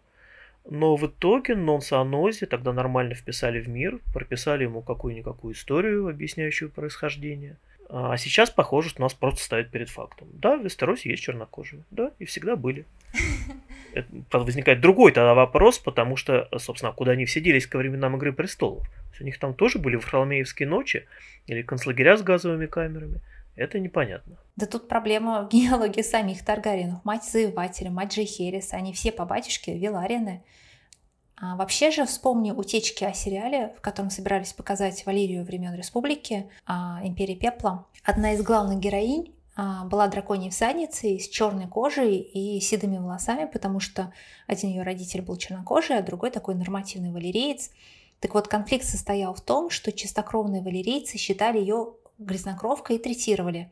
Но 0.68 0.96
в 0.96 1.06
итоге 1.06 1.54
Нонса 1.54 2.00
Анози 2.00 2.46
тогда 2.46 2.72
нормально 2.72 3.14
вписали 3.14 3.60
в 3.60 3.68
мир, 3.68 4.00
прописали 4.12 4.64
ему 4.64 4.80
какую-никакую 4.80 5.54
историю, 5.54 6.08
объясняющую 6.08 6.70
происхождение. 6.70 7.58
А 7.90 8.16
сейчас, 8.16 8.50
похоже, 8.50 8.88
что 8.88 9.02
нас 9.02 9.12
просто 9.12 9.42
ставят 9.42 9.70
перед 9.70 9.90
фактом. 9.90 10.28
Да, 10.32 10.56
в 10.56 10.64
Вестеросе 10.64 11.10
есть 11.10 11.22
чернокожие. 11.22 11.82
Да, 11.90 12.12
и 12.18 12.24
всегда 12.24 12.56
были. 12.56 12.86
Это, 13.92 14.08
правда, 14.30 14.46
возникает 14.46 14.80
другой 14.80 15.12
тогда 15.12 15.34
вопрос, 15.34 15.78
потому 15.78 16.16
что, 16.16 16.48
собственно, 16.58 16.92
куда 16.92 17.12
они 17.12 17.26
все 17.26 17.40
делись 17.40 17.66
ко 17.66 17.76
временам 17.76 18.16
Игры 18.16 18.32
Престолов? 18.32 18.84
У 19.20 19.24
них 19.24 19.38
там 19.38 19.54
тоже 19.54 19.78
были 19.78 19.96
Варфоломеевские 19.96 20.66
ночи 20.66 21.06
или 21.46 21.62
концлагеря 21.62 22.16
с 22.16 22.22
газовыми 22.22 22.66
камерами. 22.66 23.20
Это 23.56 23.78
непонятно. 23.78 24.36
Да 24.56 24.66
тут 24.66 24.88
проблема 24.88 25.42
в 25.42 25.48
генеалогии 25.48 26.02
самих 26.02 26.44
Таргариенов. 26.44 27.04
Мать 27.04 27.24
Завоевателя, 27.24 27.90
мать 27.90 28.12
Джейхерис, 28.12 28.72
они 28.72 28.92
все 28.92 29.12
по 29.12 29.24
батюшке 29.24 29.76
Виларины. 29.76 30.42
А 31.36 31.56
вообще 31.56 31.90
же 31.90 32.06
вспомни 32.06 32.52
утечки 32.52 33.04
о 33.04 33.12
сериале, 33.12 33.74
в 33.76 33.80
котором 33.80 34.10
собирались 34.10 34.52
показать 34.52 35.04
Валерию 35.04 35.44
времен 35.44 35.74
Республики, 35.74 36.48
а, 36.64 37.00
Империи 37.02 37.34
Пепла. 37.34 37.86
Одна 38.04 38.34
из 38.34 38.42
главных 38.42 38.78
героинь 38.78 39.34
а, 39.56 39.84
была 39.84 40.06
драконьей 40.06 40.50
всадницей 40.50 41.18
с 41.18 41.28
черной 41.28 41.66
кожей 41.66 42.18
и 42.18 42.60
седыми 42.60 42.98
волосами, 42.98 43.46
потому 43.46 43.80
что 43.80 44.12
один 44.46 44.70
ее 44.70 44.82
родитель 44.82 45.22
был 45.22 45.36
чернокожий, 45.36 45.98
а 45.98 46.02
другой 46.02 46.30
такой 46.30 46.54
нормативный 46.54 47.10
валериец. 47.10 47.70
Так 48.20 48.34
вот, 48.34 48.46
конфликт 48.46 48.84
состоял 48.84 49.34
в 49.34 49.40
том, 49.40 49.70
что 49.70 49.90
чистокровные 49.90 50.62
валерийцы 50.62 51.18
считали 51.18 51.58
ее 51.58 51.94
грязнокровкой 52.18 52.96
и 52.96 52.98
третировали. 52.98 53.70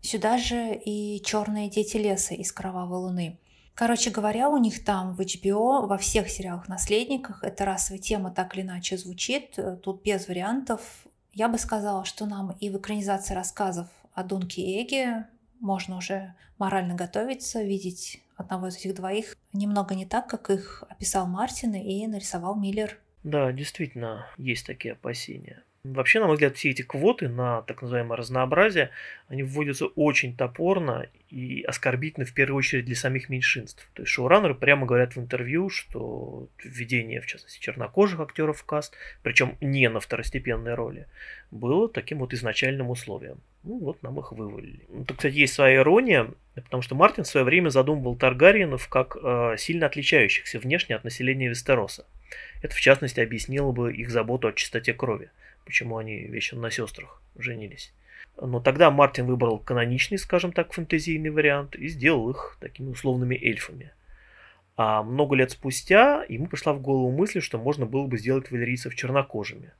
Сюда 0.00 0.38
же 0.38 0.74
и 0.74 1.20
черные 1.24 1.68
дети 1.68 1.96
леса 1.96 2.34
из 2.34 2.52
кровавой 2.52 2.98
луны. 2.98 3.38
Короче 3.74 4.10
говоря, 4.10 4.48
у 4.48 4.58
них 4.58 4.84
там 4.84 5.14
в 5.14 5.20
HBO 5.20 5.86
во 5.86 5.98
всех 5.98 6.28
сериалах 6.28 6.68
«Наследниках» 6.68 7.44
эта 7.44 7.64
расовая 7.64 8.00
тема 8.00 8.30
так 8.32 8.54
или 8.54 8.62
иначе 8.62 8.96
звучит, 8.96 9.58
тут 9.82 10.02
без 10.02 10.26
вариантов. 10.26 11.06
Я 11.32 11.48
бы 11.48 11.58
сказала, 11.58 12.04
что 12.04 12.26
нам 12.26 12.56
и 12.58 12.70
в 12.70 12.78
экранизации 12.78 13.34
рассказов 13.34 13.86
о 14.14 14.24
Дунке 14.24 14.62
и 14.62 14.82
Эге 14.82 15.28
можно 15.60 15.96
уже 15.96 16.34
морально 16.58 16.94
готовиться, 16.94 17.62
видеть 17.62 18.20
одного 18.36 18.68
из 18.68 18.76
этих 18.76 18.94
двоих 18.94 19.36
немного 19.52 19.94
не 19.94 20.06
так, 20.06 20.28
как 20.28 20.50
их 20.50 20.84
описал 20.88 21.26
Мартин 21.26 21.74
и 21.74 22.06
нарисовал 22.06 22.56
Миллер. 22.56 22.98
Да, 23.22 23.52
действительно, 23.52 24.26
есть 24.38 24.66
такие 24.66 24.92
опасения. 24.92 25.62
Вообще, 25.94 26.20
на 26.20 26.26
мой 26.26 26.34
взгляд, 26.34 26.56
все 26.56 26.70
эти 26.70 26.82
квоты 26.82 27.28
на 27.28 27.62
так 27.62 27.82
называемое 27.82 28.16
разнообразие, 28.16 28.90
они 29.28 29.42
вводятся 29.42 29.86
очень 29.86 30.36
топорно 30.36 31.06
и 31.30 31.62
оскорбительно 31.62 32.26
в 32.26 32.34
первую 32.34 32.58
очередь 32.58 32.84
для 32.84 32.96
самих 32.96 33.28
меньшинств. 33.28 33.88
То 33.94 34.02
есть 34.02 34.12
шоураннеры 34.12 34.54
прямо 34.54 34.86
говорят 34.86 35.16
в 35.16 35.20
интервью, 35.20 35.70
что 35.70 36.48
введение, 36.62 37.20
в 37.20 37.26
частности, 37.26 37.60
чернокожих 37.60 38.20
актеров 38.20 38.58
в 38.58 38.64
каст, 38.64 38.94
причем 39.22 39.56
не 39.60 39.88
на 39.88 40.00
второстепенной 40.00 40.74
роли, 40.74 41.06
было 41.50 41.88
таким 41.88 42.18
вот 42.18 42.34
изначальным 42.34 42.90
условием. 42.90 43.40
Ну 43.62 43.78
вот 43.78 44.02
нам 44.02 44.18
их 44.18 44.32
вывалили. 44.32 44.80
Ну, 44.88 45.04
тут, 45.04 45.16
кстати, 45.18 45.34
есть 45.34 45.54
своя 45.54 45.76
ирония, 45.76 46.30
потому 46.54 46.82
что 46.82 46.94
Мартин 46.94 47.24
в 47.24 47.28
свое 47.28 47.44
время 47.44 47.70
задумывал 47.70 48.16
Таргариенов 48.16 48.88
как 48.88 49.16
э, 49.20 49.56
сильно 49.58 49.86
отличающихся 49.86 50.58
внешне 50.58 50.96
от 50.96 51.04
населения 51.04 51.48
Вестероса. 51.48 52.06
Это, 52.62 52.74
в 52.74 52.80
частности, 52.80 53.20
объяснило 53.20 53.72
бы 53.72 53.94
их 53.94 54.10
заботу 54.10 54.48
о 54.48 54.52
чистоте 54.52 54.92
крови 54.92 55.30
почему 55.68 55.98
они 55.98 56.20
вечно 56.20 56.58
на 56.58 56.70
сестрах 56.70 57.22
женились. 57.36 57.92
Но 58.40 58.58
тогда 58.58 58.90
Мартин 58.90 59.26
выбрал 59.26 59.58
каноничный, 59.58 60.16
скажем 60.16 60.50
так, 60.50 60.72
фэнтезийный 60.72 61.28
вариант 61.28 61.76
и 61.76 61.88
сделал 61.88 62.30
их 62.30 62.56
такими 62.58 62.88
условными 62.88 63.36
эльфами. 63.36 63.92
А 64.76 65.02
много 65.02 65.36
лет 65.36 65.50
спустя 65.50 66.24
ему 66.26 66.46
пришла 66.46 66.72
в 66.72 66.80
голову 66.80 67.10
мысль, 67.10 67.42
что 67.42 67.58
можно 67.58 67.84
было 67.84 68.06
бы 68.06 68.16
сделать 68.16 68.50
валерийцев 68.50 68.94
чернокожими. 68.94 69.72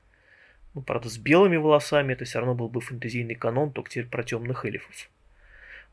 Ну, 0.75 0.81
правда, 0.81 1.09
с 1.09 1.17
белыми 1.17 1.57
волосами 1.57 2.13
это 2.13 2.25
все 2.25 2.37
равно 2.37 2.53
был 2.53 2.69
бы 2.69 2.81
фэнтезийный 2.81 3.33
канон, 3.33 3.71
только 3.71 3.89
теперь 3.89 4.09
про 4.09 4.21
темных 4.21 4.63
эльфов. 4.65 5.09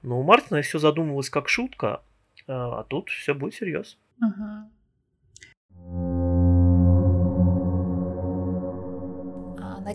Но 0.02 0.20
у 0.20 0.22
Мартина 0.22 0.60
все 0.60 0.78
задумывалось 0.78 1.30
как 1.30 1.48
шутка, 1.48 2.02
а 2.46 2.82
тут 2.82 3.08
все 3.08 3.34
будет 3.34 3.54
серьезно. 3.54 3.98
Uh-huh. 4.22 6.15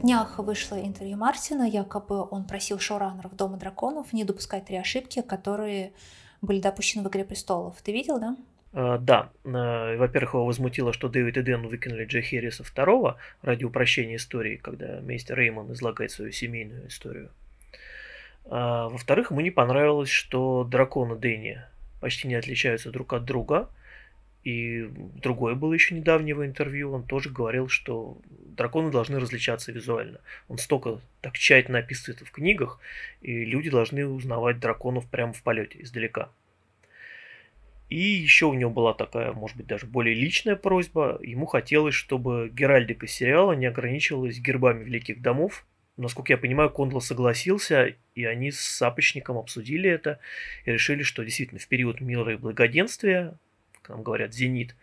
Днях 0.01 0.39
вышло 0.39 0.79
интервью 0.79 1.17
Мартина, 1.17 1.63
якобы 1.63 2.27
он 2.29 2.45
просил 2.45 2.79
шоураннеров 2.79 3.35
Дома 3.35 3.57
драконов 3.57 4.13
не 4.13 4.23
допускать 4.23 4.65
три 4.65 4.77
ошибки, 4.77 5.21
которые 5.21 5.93
были 6.41 6.59
допущены 6.59 7.03
в 7.03 7.09
«Игре 7.09 7.23
престолов». 7.23 7.81
Ты 7.81 7.91
видел, 7.91 8.19
да? 8.19 8.35
Uh, 8.73 8.97
да, 8.99 9.31
uh, 9.43 9.97
во-первых, 9.97 10.33
его 10.33 10.45
возмутило, 10.45 10.93
что 10.93 11.09
Дэвид 11.09 11.37
и 11.37 11.41
Дэн 11.41 11.67
выкинули 11.67 12.05
Джей 12.05 12.21
Херриса 12.21 12.63
второго 12.63 13.17
ради 13.41 13.65
упрощения 13.65 14.15
истории, 14.15 14.55
когда 14.55 15.01
мистер 15.01 15.37
Реймон 15.37 15.73
излагает 15.73 16.11
свою 16.11 16.31
семейную 16.31 16.87
историю. 16.87 17.31
Uh, 18.45 18.89
во-вторых, 18.89 19.31
ему 19.31 19.41
не 19.41 19.51
понравилось, 19.51 20.09
что 20.09 20.63
драконы 20.63 21.15
Дэнни 21.15 21.61
почти 21.99 22.27
не 22.27 22.35
отличаются 22.35 22.91
друг 22.91 23.13
от 23.13 23.25
друга– 23.25 23.69
и 24.43 24.89
другое 25.21 25.55
было 25.55 25.73
еще 25.73 25.93
недавнего 25.93 26.45
интервью, 26.45 26.91
он 26.91 27.03
тоже 27.03 27.29
говорил, 27.29 27.67
что 27.67 28.17
драконы 28.29 28.91
должны 28.91 29.19
различаться 29.19 29.71
визуально. 29.71 30.19
Он 30.47 30.57
столько 30.57 30.99
так 31.21 31.37
тщательно 31.37 31.79
описывает 31.79 32.21
в 32.21 32.31
книгах, 32.31 32.79
и 33.21 33.45
люди 33.45 33.69
должны 33.69 34.07
узнавать 34.07 34.59
драконов 34.59 35.07
прямо 35.07 35.33
в 35.33 35.43
полете, 35.43 35.81
издалека. 35.81 36.29
И 37.89 37.99
еще 37.99 38.45
у 38.45 38.53
него 38.53 38.71
была 38.71 38.93
такая, 38.93 39.33
может 39.33 39.57
быть, 39.57 39.67
даже 39.67 39.85
более 39.85 40.15
личная 40.15 40.55
просьба. 40.55 41.19
Ему 41.21 41.45
хотелось, 41.45 41.93
чтобы 41.93 42.49
геральдика 42.51 43.05
сериала 43.05 43.51
не 43.51 43.65
ограничивалась 43.65 44.39
гербами 44.39 44.85
великих 44.85 45.21
домов. 45.21 45.65
Насколько 45.97 46.33
я 46.33 46.37
понимаю, 46.37 46.69
Кондла 46.69 47.01
согласился, 47.01 47.93
и 48.15 48.23
они 48.23 48.51
с 48.51 48.61
Сапочником 48.61 49.37
обсудили 49.37 49.89
это 49.89 50.19
и 50.65 50.71
решили, 50.71 51.03
что 51.03 51.23
действительно 51.23 51.59
в 51.59 51.67
период 51.67 51.99
мира 51.99 52.31
и 52.31 52.37
благоденствия, 52.37 53.37
нам 53.91 54.03
говорят, 54.03 54.33
зенит, 54.33 54.75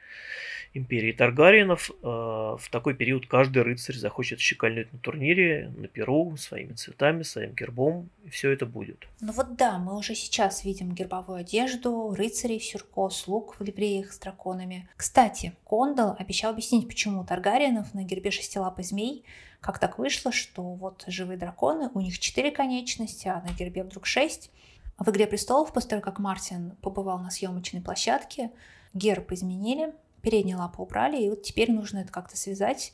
империи 0.74 1.12
Таргариенов. 1.12 1.90
Э, 1.90 2.56
в 2.58 2.68
такой 2.70 2.94
период 2.94 3.26
каждый 3.26 3.62
рыцарь 3.62 3.96
захочет 3.96 4.40
щекольнуть 4.40 4.92
на 4.92 4.98
турнире, 4.98 5.72
на 5.76 5.88
перу, 5.88 6.36
своими 6.36 6.72
цветами, 6.74 7.22
своим 7.22 7.54
гербом, 7.54 8.10
и 8.24 8.30
все 8.30 8.50
это 8.50 8.66
будет. 8.66 9.06
Ну 9.20 9.32
вот 9.32 9.56
да, 9.56 9.78
мы 9.78 9.96
уже 9.96 10.14
сейчас 10.14 10.64
видим 10.64 10.92
гербовую 10.92 11.40
одежду, 11.40 12.14
рыцарей 12.14 12.58
в 12.58 12.64
сюрко, 12.64 13.08
слуг 13.10 13.56
в 13.58 13.62
ливреях 13.62 14.12
с 14.12 14.18
драконами. 14.18 14.88
Кстати, 14.96 15.52
Кондал 15.64 16.16
обещал 16.18 16.52
объяснить, 16.52 16.86
почему 16.86 17.24
Таргариенов 17.24 17.94
на 17.94 18.04
гербе 18.04 18.30
шестилапый 18.30 18.84
змей 18.84 19.24
как 19.60 19.78
так 19.80 19.98
вышло, 19.98 20.30
что 20.30 20.62
вот 20.62 21.04
живые 21.08 21.36
драконы, 21.36 21.90
у 21.92 22.00
них 22.00 22.18
четыре 22.18 22.50
конечности, 22.50 23.26
а 23.26 23.40
на 23.40 23.52
гербе 23.52 23.82
вдруг 23.82 24.06
шесть. 24.06 24.50
В 24.98 25.10
«Игре 25.10 25.26
престолов», 25.26 25.72
после 25.72 25.90
того, 25.90 26.02
как 26.02 26.18
Мартин 26.18 26.72
побывал 26.82 27.18
на 27.18 27.30
съемочной 27.30 27.80
площадке, 27.80 28.50
герб 28.95 29.33
изменили, 29.33 29.92
передние 30.23 30.57
лапы 30.57 30.83
убрали, 30.83 31.23
и 31.23 31.28
вот 31.28 31.42
теперь 31.42 31.71
нужно 31.71 31.99
это 31.99 32.12
как-то 32.12 32.37
связать. 32.37 32.92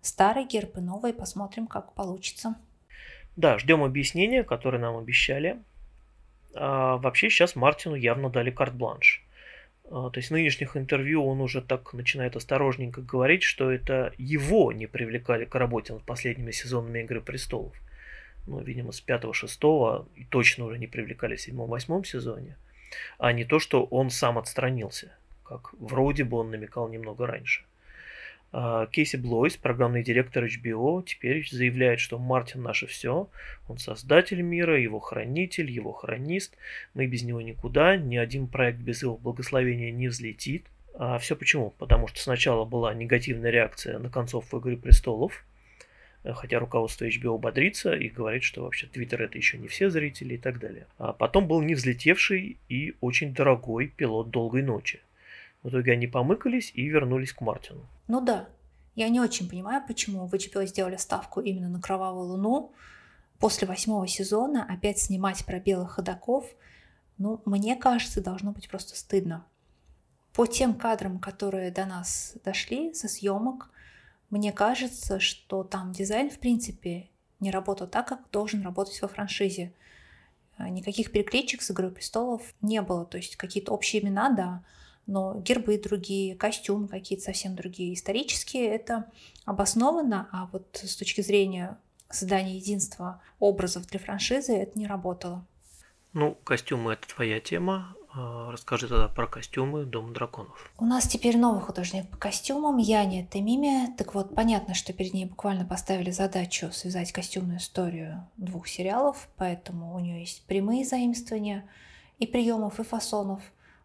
Старый 0.00 0.46
герб 0.46 0.78
и 0.78 0.80
новый, 0.80 1.12
посмотрим, 1.12 1.66
как 1.66 1.92
получится. 1.92 2.56
Да, 3.36 3.58
ждем 3.58 3.82
объяснения, 3.82 4.42
которые 4.42 4.80
нам 4.80 4.96
обещали. 4.96 5.58
А, 6.54 6.96
вообще 6.96 7.30
сейчас 7.30 7.56
Мартину 7.56 7.94
явно 7.94 8.30
дали 8.30 8.50
карт-бланш. 8.50 9.24
А, 9.90 10.10
то 10.10 10.18
есть 10.18 10.30
в 10.30 10.32
нынешних 10.32 10.76
интервью 10.76 11.24
он 11.24 11.40
уже 11.40 11.62
так 11.62 11.92
начинает 11.92 12.36
осторожненько 12.36 13.00
говорить, 13.00 13.42
что 13.42 13.70
это 13.70 14.12
его 14.18 14.72
не 14.72 14.86
привлекали 14.86 15.44
к 15.44 15.54
работе 15.54 15.92
над 15.92 16.02
последними 16.02 16.50
сезонами 16.50 17.00
«Игры 17.00 17.20
престолов». 17.20 17.74
Ну, 18.46 18.60
видимо, 18.60 18.90
с 18.90 19.00
пятого-шестого 19.00 20.08
и 20.16 20.24
точно 20.24 20.64
уже 20.64 20.78
не 20.78 20.88
привлекали 20.88 21.36
в 21.36 21.40
седьмом-восьмом 21.40 22.04
сезоне. 22.04 22.56
А 23.18 23.32
не 23.32 23.44
то, 23.44 23.60
что 23.60 23.84
он 23.84 24.10
сам 24.10 24.36
отстранился 24.36 25.12
как 25.58 25.74
вроде 25.78 26.24
бы 26.24 26.38
он 26.38 26.50
намекал 26.50 26.88
немного 26.88 27.26
раньше. 27.26 27.64
А, 28.52 28.86
Кейси 28.86 29.16
Блойс, 29.16 29.56
программный 29.56 30.02
директор 30.02 30.44
HBO, 30.44 31.02
теперь 31.02 31.48
заявляет, 31.50 32.00
что 32.00 32.18
Мартин 32.18 32.62
наше 32.62 32.86
все, 32.86 33.28
он 33.68 33.78
создатель 33.78 34.42
мира, 34.42 34.78
его 34.78 35.00
хранитель, 35.00 35.70
его 35.70 35.92
хронист, 35.92 36.56
мы 36.92 37.06
без 37.06 37.22
него 37.22 37.40
никуда, 37.40 37.96
ни 37.96 38.16
один 38.16 38.46
проект 38.46 38.78
без 38.78 39.02
его 39.02 39.16
благословения 39.16 39.90
не 39.90 40.08
взлетит. 40.08 40.66
А 40.94 41.18
все 41.18 41.34
почему? 41.34 41.70
Потому 41.78 42.06
что 42.08 42.20
сначала 42.20 42.66
была 42.66 42.92
негативная 42.92 43.50
реакция 43.50 43.98
на 43.98 44.10
концовку 44.10 44.58
«Игры 44.58 44.76
престолов», 44.76 45.42
хотя 46.22 46.58
руководство 46.58 47.06
HBO 47.06 47.38
бодрится 47.38 47.94
и 47.94 48.10
говорит, 48.10 48.42
что 48.42 48.62
вообще 48.62 48.86
Твиттер 48.86 49.22
это 49.22 49.38
еще 49.38 49.56
не 49.56 49.68
все 49.68 49.88
зрители 49.88 50.34
и 50.34 50.38
так 50.38 50.58
далее. 50.58 50.86
А 50.98 51.14
потом 51.14 51.48
был 51.48 51.62
не 51.62 51.74
взлетевший 51.74 52.58
и 52.68 52.94
очень 53.00 53.32
дорогой 53.32 53.88
пилот 53.88 54.30
«Долгой 54.30 54.62
ночи», 54.62 55.00
в 55.62 55.68
итоге 55.68 55.92
они 55.92 56.06
помыкались 56.06 56.72
и 56.74 56.86
вернулись 56.88 57.32
к 57.32 57.40
Мартину. 57.40 57.86
Ну 58.08 58.20
да. 58.20 58.48
Я 58.94 59.08
не 59.08 59.20
очень 59.20 59.48
понимаю, 59.48 59.82
почему 59.86 60.28
HBO 60.28 60.66
сделали 60.66 60.96
ставку 60.96 61.40
именно 61.40 61.68
на 61.68 61.80
Кровавую 61.80 62.26
Луну. 62.26 62.72
После 63.38 63.66
восьмого 63.66 64.06
сезона 64.06 64.66
опять 64.68 64.98
снимать 64.98 65.44
про 65.46 65.58
белых 65.58 65.92
ходаков, 65.92 66.46
ну, 67.18 67.40
мне 67.44 67.74
кажется, 67.76 68.22
должно 68.22 68.52
быть 68.52 68.68
просто 68.68 68.96
стыдно. 68.96 69.46
По 70.32 70.46
тем 70.46 70.74
кадрам, 70.74 71.18
которые 71.18 71.70
до 71.70 71.86
нас 71.86 72.36
дошли 72.44 72.92
со 72.94 73.08
съемок, 73.08 73.70
мне 74.30 74.52
кажется, 74.52 75.20
что 75.20 75.62
там 75.64 75.92
дизайн, 75.92 76.30
в 76.30 76.38
принципе, 76.38 77.10
не 77.40 77.50
работал 77.50 77.86
так, 77.86 78.08
как 78.08 78.30
должен 78.30 78.62
работать 78.62 79.00
во 79.02 79.08
франшизе. 79.08 79.72
Никаких 80.58 81.12
перекличек 81.12 81.62
с 81.62 81.70
«Игрой 81.70 81.90
престолов» 81.90 82.54
не 82.60 82.80
было. 82.82 83.04
То 83.04 83.16
есть 83.16 83.36
какие-то 83.36 83.72
общие 83.72 84.02
имена, 84.02 84.30
да, 84.30 84.64
но 85.06 85.34
гербы 85.40 85.78
другие, 85.78 86.36
костюмы 86.36 86.88
какие-то 86.88 87.24
совсем 87.24 87.54
другие. 87.54 87.94
Исторические 87.94 88.68
это 88.68 89.10
обосновано, 89.44 90.28
а 90.32 90.48
вот 90.52 90.80
с 90.82 90.96
точки 90.96 91.20
зрения 91.20 91.78
создания 92.10 92.56
единства 92.56 93.20
образов 93.38 93.86
для 93.86 93.98
франшизы 93.98 94.54
это 94.54 94.78
не 94.78 94.86
работало. 94.86 95.44
Ну, 96.12 96.36
костюмы 96.44 96.92
это 96.92 97.08
твоя 97.08 97.40
тема. 97.40 97.96
А, 98.14 98.52
расскажи 98.52 98.88
тогда 98.88 99.08
про 99.08 99.26
костюмы 99.26 99.86
Дом 99.86 100.12
драконов. 100.12 100.70
У 100.78 100.84
нас 100.84 101.08
теперь 101.08 101.38
новый 101.38 101.62
художник 101.62 102.08
по 102.10 102.18
костюмам, 102.18 102.76
Яни 102.76 103.26
Темиме. 103.30 103.94
Так 103.96 104.14
вот, 104.14 104.34
понятно, 104.34 104.74
что 104.74 104.92
перед 104.92 105.14
ней 105.14 105.24
буквально 105.24 105.64
поставили 105.64 106.10
задачу 106.10 106.70
связать 106.72 107.12
костюмную 107.12 107.58
историю 107.58 108.28
двух 108.36 108.68
сериалов, 108.68 109.28
поэтому 109.36 109.94
у 109.94 109.98
нее 109.98 110.20
есть 110.20 110.44
прямые 110.44 110.84
заимствования 110.84 111.64
и 112.18 112.26
приемов, 112.26 112.78
и 112.78 112.84
фасонов 112.84 113.40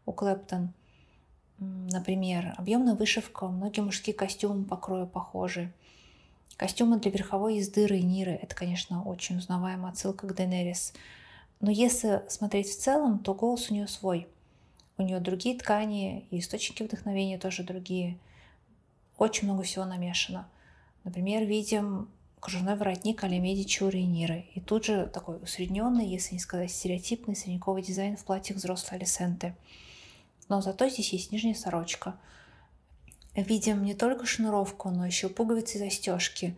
у 0.05 0.11
Клэптон– 0.11 0.73
Например, 1.59 2.53
объемная 2.57 2.93
вышивка, 2.93 3.47
многие 3.47 3.81
мужские 3.81 4.15
костюмы 4.15 4.63
по 4.63 4.77
крою 4.77 5.07
похожи. 5.07 5.71
Костюмы 6.55 6.99
для 6.99 7.11
верховой 7.11 7.57
езды 7.57 7.87
Рейниры– 7.87 8.31
это, 8.41 8.55
конечно, 8.55 9.03
очень 9.03 9.37
узнаваемая 9.37 9.91
отсылка 9.91 10.27
к 10.27 10.35
Денерис. 10.35 10.93
Но 11.59 11.71
если 11.71 12.23
смотреть 12.29 12.69
в 12.69 12.79
целом, 12.79 13.19
то 13.19 13.33
голос 13.33 13.69
у 13.69 13.73
нее 13.73 13.87
свой. 13.87 14.27
У 14.99 15.03
нее 15.03 15.19
другие 15.19 15.57
ткани, 15.57 16.25
и 16.29 16.39
источники 16.39 16.83
вдохновения 16.83 17.39
тоже 17.39 17.63
другие. 17.63 18.17
Очень 19.17 19.47
много 19.47 19.63
всего 19.63 19.85
намешано. 19.85 20.47
Например, 21.03 21.43
видим 21.43 22.09
кружевной 22.39 22.75
воротник 22.75 23.23
а-ля 23.23 23.39
у 23.39 23.89
Рейниры. 23.89 24.45
И 24.53 24.59
тут 24.59 24.85
же 24.85 25.07
такой 25.07 25.41
усредненный, 25.41 26.07
если 26.07 26.35
не 26.35 26.39
сказать 26.39 26.71
стереотипный, 26.71 27.35
средневековый 27.35 27.81
дизайн 27.81 28.15
в 28.15 28.23
платьях 28.23 28.57
взрослой 28.57 28.97
Алисенты– 28.97 29.55
но 30.49 30.61
зато 30.61 30.87
здесь 30.89 31.13
есть 31.13 31.31
нижняя 31.31 31.55
сорочка. 31.55 32.15
Видим 33.35 33.83
не 33.83 33.93
только 33.93 34.25
шнуровку, 34.25 34.89
но 34.89 35.05
еще 35.05 35.29
пуговицы 35.29 35.77
и 35.77 35.79
застежки, 35.79 36.57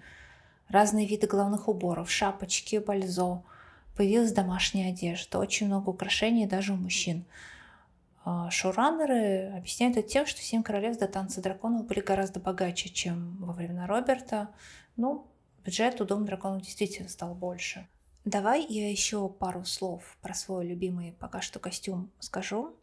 разные 0.69 1.06
виды 1.06 1.28
головных 1.28 1.67
уборов, 1.67 2.10
шапочки, 2.10 2.78
бальзо. 2.78 3.43
Появилась 3.97 4.32
домашняя 4.32 4.91
одежда, 4.91 5.39
очень 5.39 5.67
много 5.67 5.89
украшений 5.89 6.45
даже 6.45 6.73
у 6.73 6.78
мужчин. 6.78 7.25
А 8.23 8.49
шоураннеры 8.52 9.52
объясняют 9.58 9.97
это 9.97 10.08
тем, 10.08 10.25
что 10.25 10.41
«Семь 10.41 10.63
королевств» 10.63 11.02
до 11.02 11.08
«Танца 11.08 11.41
драконов» 11.41 11.86
были 11.86 11.99
гораздо 11.99 12.39
богаче, 12.39 12.89
чем 12.89 13.38
во 13.38 13.54
времена 13.54 13.88
Роберта. 13.88 14.49
Ну, 14.97 15.28
бюджет 15.65 15.99
у 15.99 16.06
Дома 16.06 16.25
драконов 16.25 16.62
действительно 16.62 17.10
стал 17.10 17.34
больше. 17.34 17.88
Давай 18.25 18.65
я 18.67 18.89
еще 18.89 19.30
пару 19.30 19.65
слов 19.65 20.17
про 20.21 20.34
свой 20.34 20.67
любимый 20.67 21.13
пока 21.13 21.41
что 21.41 21.60
костюм 21.60 22.12
скажу. 22.19 22.75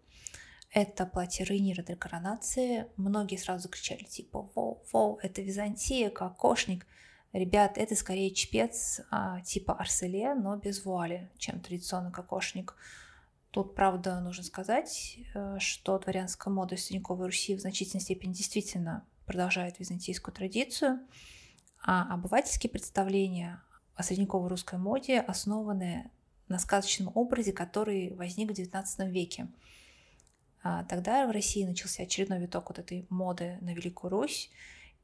Это 0.77 1.07
платье 1.07 1.47
Рейнира 1.47 1.83
для 1.83 1.97
коронации. 1.97 2.85
Многие 2.99 3.37
сразу 3.37 3.63
закричали 3.63 4.05
типа 4.05 4.51
«Воу, 4.55 4.85
воу, 4.93 5.19
это 5.23 5.41
Византия, 5.41 6.11
кокошник». 6.11 6.87
Ребят, 7.33 7.79
это 7.79 7.97
скорее 7.97 8.35
чепец 8.35 9.01
а, 9.11 9.41
типа 9.41 9.73
Арселе, 9.73 10.35
но 10.35 10.55
без 10.57 10.85
вуали, 10.85 11.31
чем 11.39 11.61
традиционный 11.61 12.13
кокошник. 12.13 12.75
Тут, 13.53 13.75
правда, 13.75 14.21
нужно 14.21 14.45
сказать, 14.45 15.19
э, 15.35 15.57
что 15.61 15.99
дворянская 15.99 16.53
мода 16.53 16.77
Средневековой 16.77 17.29
Руси 17.29 17.57
в 17.57 17.61
значительной 17.61 18.03
степени 18.03 18.35
действительно 18.35 19.03
продолжает 19.25 19.79
византийскую 19.79 20.35
традицию, 20.35 21.01
а 21.83 22.13
обывательские 22.13 22.71
представления 22.71 23.63
о 23.95 24.03
средневековой 24.03 24.51
русской 24.51 24.79
моде 24.79 25.21
основаны 25.21 26.11
на 26.49 26.59
сказочном 26.59 27.11
образе, 27.15 27.55
который 27.55 28.15
возник 28.15 28.51
в 28.51 28.53
XIX 28.53 28.85
веке– 29.09 29.49
тогда 30.89 31.27
в 31.27 31.31
России 31.31 31.65
начался 31.65 32.05
очередной 32.05 32.39
виток 32.39 32.69
вот 32.69 32.79
этой 32.79 33.07
моды 33.11 33.59
на 33.61 33.75
Великую 33.75 34.11
Русь, 34.11 34.51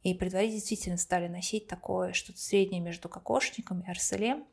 и 0.02 0.14
дворе 0.14 0.50
действительно 0.50 0.96
стали 0.96 1.28
носить 1.28 1.68
такое 1.68 2.12
что-то 2.12 2.38
среднее 2.38 2.80
между 2.80 3.08
кокошником 3.08 3.80
и 3.80 3.90
арселем. 3.90 4.44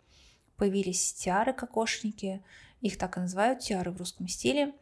Появились 0.58 1.13
тиары-кокошники, 1.13 2.43
их 2.82 2.98
так 2.98 3.17
и 3.17 3.22
называют, 3.22 3.60
тиары 3.60 3.91
в 3.91 3.98
русском 3.98 4.28
стиле. 4.28 4.74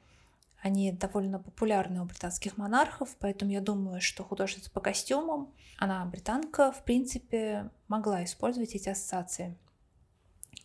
Они 0.62 0.92
довольно 0.92 1.40
популярны 1.40 2.02
у 2.02 2.06
британских 2.06 2.58
монархов, 2.58 3.16
поэтому 3.20 3.52
я 3.52 3.62
думаю, 3.62 4.02
что 4.02 4.24
художница 4.24 4.72
по 4.72 4.82
костюмам, 4.82 5.54
она 5.78 6.04
британка, 6.06 6.72
в 6.72 6.84
принципе, 6.84 7.70
могла 7.88 8.24
использовать 8.24 8.74
эти 8.74 8.90
ассоциации. 8.90 9.56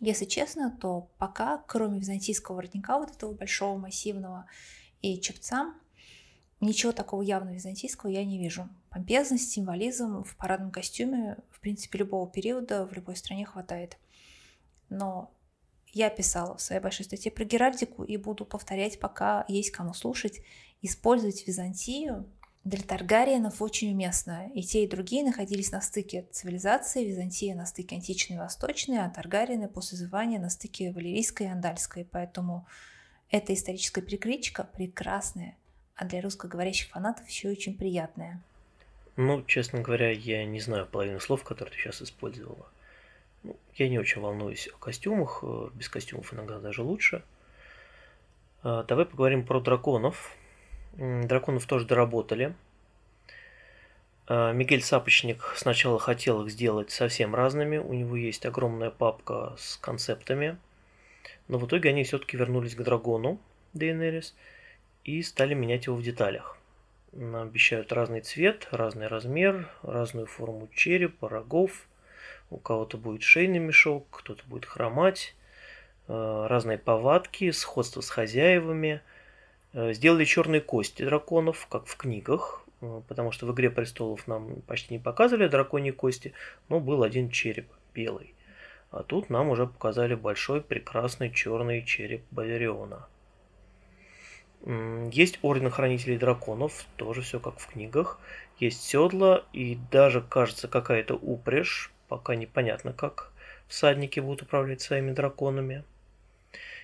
Если 0.01 0.25
честно, 0.25 0.77
то 0.81 1.11
пока, 1.19 1.59
кроме 1.69 2.01
византийского 2.01 2.57
воротника, 2.57 2.99
вот 2.99 3.11
этого 3.11 3.35
большого, 3.35 3.79
массивного, 3.79 4.47
и 5.03 5.21
чепца. 5.21 5.75
ничего 6.61 6.93
такого 6.93 7.23
явно 7.23 7.51
византийского 7.51 8.09
я 8.11 8.25
не 8.25 8.39
вижу. 8.39 8.69
Помпезность, 8.89 9.51
символизм 9.51 10.23
в 10.23 10.37
парадном 10.37 10.71
костюме, 10.71 11.39
в 11.51 11.61
принципе, 11.61 11.99
любого 11.99 12.31
периода 12.31 12.87
в 12.87 12.93
любой 12.93 13.17
стране 13.17 13.45
хватает. 13.45 13.99
Но 14.89 15.33
я 15.93 16.09
писала 16.09 16.57
в 16.57 16.61
своей 16.61 16.81
большой 16.81 17.05
статье 17.05 17.31
про 17.33 17.45
Геральдику 17.45 18.05
и 18.05 18.17
буду 18.17 18.45
повторять, 18.45 19.01
пока 19.01 19.45
есть 19.49 19.71
кому 19.71 19.93
слушать. 19.93 20.41
Использовать 20.81 21.47
Византию 21.47 22.27
для 22.65 22.83
Таргариенов 22.83 23.61
очень 23.61 23.93
уместно. 23.93 24.51
И 24.55 24.63
те, 24.63 24.85
и 24.85 24.89
другие 24.89 25.25
находились 25.25 25.73
на 25.73 25.81
стыке 25.81 26.29
цивилизации. 26.31 27.05
Византия 27.05 27.55
на 27.55 27.67
стыке 27.67 27.97
античной 27.97 28.37
и 28.37 28.39
восточной, 28.39 28.99
а 29.05 29.11
Таргариены 29.11 29.69
после 29.69 29.99
звания 29.99 30.39
на 30.39 30.49
стыке 30.49 30.93
валерийской 30.93 31.49
и 31.49 31.51
андальской. 31.51 32.05
Поэтому 32.05 32.67
эта 33.33 33.55
историческая 33.55 34.03
перекличка 34.03 34.69
прекрасная, 34.77 35.57
а 35.97 36.05
для 36.05 36.21
русскоговорящих 36.21 36.91
фанатов 36.91 37.29
еще 37.29 37.49
очень 37.49 37.77
приятная. 37.77 38.41
Ну, 39.17 39.43
честно 39.45 39.81
говоря, 39.81 40.11
я 40.11 40.45
не 40.45 40.61
знаю 40.61 40.87
половину 40.87 41.19
слов, 41.19 41.43
которые 41.43 41.75
ты 41.75 41.79
сейчас 41.79 42.03
использовала. 42.03 42.67
Ну, 43.43 43.57
я 43.75 43.89
не 43.89 43.99
очень 43.99 44.21
волнуюсь 44.21 44.69
о 44.69 44.77
костюмах, 44.77 45.41
э, 45.43 45.69
без 45.75 45.89
костюмов 45.89 46.33
иногда 46.33 46.61
даже 46.61 46.83
лучше. 46.83 47.23
А, 48.63 48.85
давай 48.85 49.07
поговорим 49.07 49.45
про 49.45 49.61
драконов. 49.61 50.37
Драконов 50.97 51.67
тоже 51.67 51.87
доработали. 51.87 52.55
А, 54.27 54.53
Мигель 54.53 54.83
Сапочник 54.83 55.55
сначала 55.57 55.99
хотел 55.99 56.45
их 56.45 56.53
сделать 56.53 56.91
совсем 56.91 57.35
разными. 57.35 57.79
У 57.79 57.93
него 57.95 58.17
есть 58.17 58.47
огромная 58.47 58.91
папка 58.91 59.55
с 59.59 59.77
концептами. 59.79 60.59
Но 61.49 61.59
в 61.59 61.67
итоге 61.67 61.91
они 61.91 62.05
все-таки 62.05 62.37
вернулись 62.37 62.75
к 62.75 62.83
дракону 62.83 63.41
Дейенерис 63.75 64.35
и 65.05 65.23
стали 65.23 65.55
менять 65.55 65.87
его 65.87 65.97
в 65.97 66.03
деталях. 66.03 66.59
Нам 67.13 67.49
обещают 67.49 67.93
разный 67.93 68.21
цвет, 68.21 68.69
разный 68.71 69.07
размер, 69.07 69.69
разную 69.83 70.27
форму 70.27 70.69
черепа, 70.75 71.29
рогов– 71.29 71.87
у 72.53 72.59
кого-то 72.59 72.99
будет 72.99 73.23
шейный 73.23 73.59
мешок, 73.59 74.07
кто-то 74.11 74.45
будет 74.47 74.67
хромать, 74.67 75.35
э, 76.09 76.47
разные 76.49 76.79
повадки, 76.79 77.51
сходство 77.51 78.03
с 78.03 78.11
хозяевами. 78.11 79.01
Э, 79.73 79.95
сделали 79.95 80.25
черные 80.25 80.61
кости 80.61 81.03
драконов, 81.03 81.67
как 81.69 81.87
в 81.87 81.97
книгах, 81.97 82.65
э, 82.83 83.01
потому 83.09 83.33
что 83.33 83.47
в 83.47 83.55
«Игре 83.55 83.71
престолов» 83.71 84.29
нам 84.29 84.61
почти 84.63 84.95
не 84.95 85.01
показывали 85.01 85.49
драконьи 85.49 85.93
кости, 85.93 86.35
но 86.69 86.79
был 86.79 87.03
один 87.03 87.31
череп 87.31 87.69
белый. 87.95 88.35
А 88.93 89.03
тут 89.03 89.31
нам 89.31 89.49
уже 89.49 89.67
показали 89.67 90.15
большой 90.15 90.61
прекрасный 90.61 91.33
черный 91.33 91.85
череп 91.85 92.23
Балериона. 92.31 93.09
Есть 95.11 95.41
Орден 95.43 95.71
Хранителей 95.71 96.19
Драконов, 96.19 96.87
тоже 96.97 97.23
все 97.23 97.41
как 97.41 97.59
в 97.59 97.67
книгах. 97.67 98.21
Есть 98.61 98.83
седла 98.83 99.45
и 99.53 99.77
даже, 99.91 100.21
кажется, 100.21 100.69
какая-то 100.69 101.15
упряжь, 101.15 101.91
Пока 102.13 102.35
непонятно, 102.35 102.93
как 102.93 103.33
всадники 103.69 104.21
будут 104.21 104.43
управлять 104.43 104.83
своими 104.83 105.13
драконами. 105.13 105.83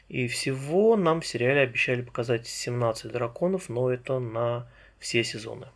И 0.08 0.26
всего 0.26 0.96
нам 0.96 1.20
в 1.20 1.26
сериале 1.26 1.60
обещали 1.60 2.00
показать 2.00 2.46
17 2.46 3.12
драконов, 3.12 3.68
но 3.68 3.90
это 3.90 4.20
на 4.20 4.66
все 4.98 5.22
сезоны. 5.22 5.66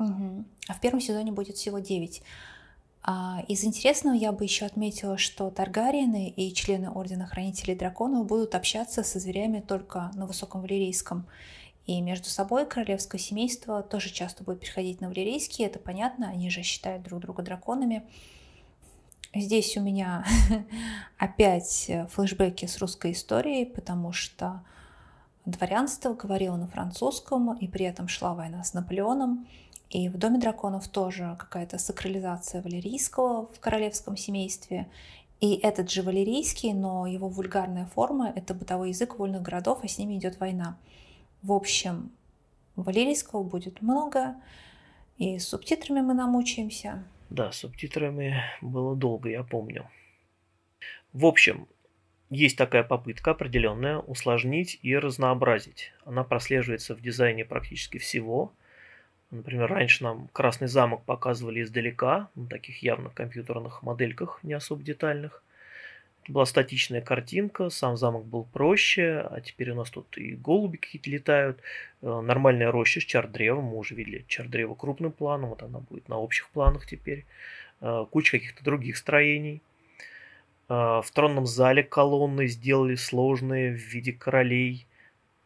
Угу. 0.00 0.44
А 0.66 0.74
в 0.74 0.80
первом 0.80 1.00
сезоне 1.00 1.30
будет 1.30 1.54
всего 1.54 1.78
9. 1.78 2.24
А 3.04 3.42
из 3.48 3.64
интересного 3.64 4.14
я 4.14 4.30
бы 4.30 4.44
еще 4.44 4.64
отметила, 4.64 5.18
что 5.18 5.50
Таргариены 5.50 6.28
и 6.28 6.54
члены 6.54 6.90
Ордена 6.90 7.26
Хранителей 7.26 7.74
Драконов 7.74 8.26
будут 8.26 8.54
общаться 8.54 9.02
со 9.02 9.18
зверями 9.18 9.60
только 9.60 10.12
на 10.14 10.26
Высоком 10.26 10.60
Валерийском. 10.60 11.26
И 11.86 12.00
между 12.00 12.28
собой 12.28 12.64
королевское 12.64 13.18
семейство 13.18 13.82
тоже 13.82 14.10
часто 14.10 14.44
будет 14.44 14.60
переходить 14.60 15.00
на 15.00 15.08
Валерийский, 15.08 15.64
это 15.64 15.80
понятно, 15.80 16.28
они 16.28 16.48
же 16.48 16.62
считают 16.62 17.02
друг 17.02 17.20
друга 17.20 17.42
драконами. 17.42 18.04
Здесь 19.34 19.76
у 19.76 19.80
меня 19.80 20.24
опять 21.18 21.90
флешбеки 22.10 22.66
с 22.66 22.78
русской 22.78 23.12
историей, 23.12 23.64
потому 23.64 24.12
что 24.12 24.62
дворянство 25.44 26.14
говорило 26.14 26.56
на 26.56 26.68
французском, 26.68 27.56
и 27.56 27.66
при 27.66 27.84
этом 27.84 28.06
шла 28.06 28.34
война 28.34 28.62
с 28.62 28.74
Наполеоном. 28.74 29.48
И 29.92 30.08
в 30.08 30.16
Доме 30.16 30.38
драконов 30.38 30.88
тоже 30.88 31.36
какая-то 31.38 31.76
сакрализация 31.76 32.62
валерийского 32.62 33.46
в 33.46 33.60
королевском 33.60 34.16
семействе. 34.16 34.88
И 35.40 35.54
этот 35.56 35.90
же 35.90 36.02
валерийский, 36.02 36.72
но 36.72 37.06
его 37.06 37.28
вульгарная 37.28 37.84
форма— 37.84 38.32
это 38.36 38.54
бытовой 38.54 38.88
язык 38.88 39.18
вольных 39.18 39.42
городов, 39.42 39.80
а 39.82 39.88
с 39.88 39.98
ними 39.98 40.16
идет 40.16 40.40
война. 40.40 40.78
В 41.42 41.52
общем, 41.52 42.10
валерийского 42.74 43.42
будет 43.42 43.82
много, 43.82 44.36
и 45.18 45.38
с 45.38 45.48
субтитрами 45.48 46.00
мы 46.00 46.14
намучаемся. 46.14 47.04
Да, 47.28 47.52
с 47.52 47.58
субтитрами 47.58 48.42
было 48.62 48.96
долго, 48.96 49.28
я 49.28 49.42
помню. 49.42 49.90
В 51.12 51.26
общем, 51.26 51.68
есть 52.30 52.56
такая 52.56 52.82
попытка 52.82 53.32
определенная 53.32 53.98
усложнить 53.98 54.78
и 54.80 54.96
разнообразить. 54.96 55.92
Она 56.06 56.24
прослеживается 56.24 56.94
в 56.94 57.02
дизайне 57.02 57.44
практически 57.44 57.98
всего. 57.98 58.52
Например, 59.32 59.66
раньше 59.66 60.04
нам 60.04 60.28
Красный 60.34 60.68
замок 60.68 61.04
показывали 61.04 61.62
издалека, 61.62 62.28
на 62.34 62.46
таких 62.46 62.82
явно 62.82 63.08
компьютерных 63.08 63.82
модельках, 63.82 64.38
не 64.42 64.52
особо 64.52 64.82
детальных. 64.82 65.42
Это 66.22 66.32
была 66.32 66.44
статичная 66.44 67.00
картинка, 67.00 67.70
сам 67.70 67.96
замок 67.96 68.26
был 68.26 68.44
проще, 68.44 69.26
а 69.28 69.40
теперь 69.40 69.70
у 69.70 69.74
нас 69.74 69.90
тут 69.90 70.18
и 70.18 70.36
голуби 70.36 70.76
какие-то 70.76 71.08
летают. 71.08 71.60
Э, 72.02 72.20
нормальная 72.20 72.70
роща 72.70 73.00
с 73.00 73.04
чар-древом, 73.04 73.64
мы 73.64 73.78
уже 73.78 73.94
видели 73.94 74.24
чар-древо 74.28 74.74
крупным 74.74 75.12
планом, 75.12 75.50
вот 75.50 75.62
она 75.62 75.78
будет 75.78 76.08
на 76.10 76.18
общих 76.18 76.50
планах 76.50 76.86
теперь. 76.86 77.24
Э, 77.80 78.04
куча 78.10 78.32
каких-то 78.32 78.62
других 78.62 78.98
строений. 78.98 79.62
Э, 80.68 81.00
в 81.02 81.10
тронном 81.10 81.46
зале 81.46 81.82
колонны 81.82 82.48
сделали 82.48 82.96
сложные 82.96 83.72
в 83.72 83.80
виде 83.80 84.12
королей 84.12 84.86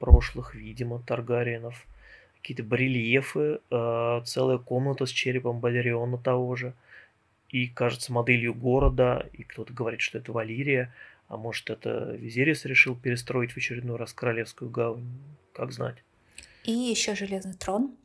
прошлых, 0.00 0.56
видимо, 0.56 0.98
Таргариенов. 0.98 1.86
Какие-то 2.46 2.62
барельефы, 2.62 3.58
целая 3.70 4.58
комната 4.58 5.04
с 5.04 5.10
черепом 5.10 5.58
Балериона 5.58 6.16
того 6.16 6.54
же– 6.54 6.74
и, 7.50 7.68
кажется, 7.68 8.12
моделью 8.12 8.54
города, 8.54 9.28
и 9.32 9.42
кто-то 9.42 9.72
говорит, 9.72 10.00
что 10.00 10.18
это 10.18 10.32
Валирия, 10.32 10.92
а 11.28 11.36
может, 11.36 11.70
это 11.70 12.12
Визерис 12.12 12.64
решил 12.64 12.96
перестроить 12.96 13.52
в 13.52 13.56
очередной 13.56 13.96
раз 13.96 14.12
Королевскую 14.12 14.70
гавань, 14.70 15.06
как 15.52 15.72
знать. 15.72 15.96
И 16.64 16.72
еще 16.72 17.14
Железный 17.14 17.54
трон. 17.54 17.96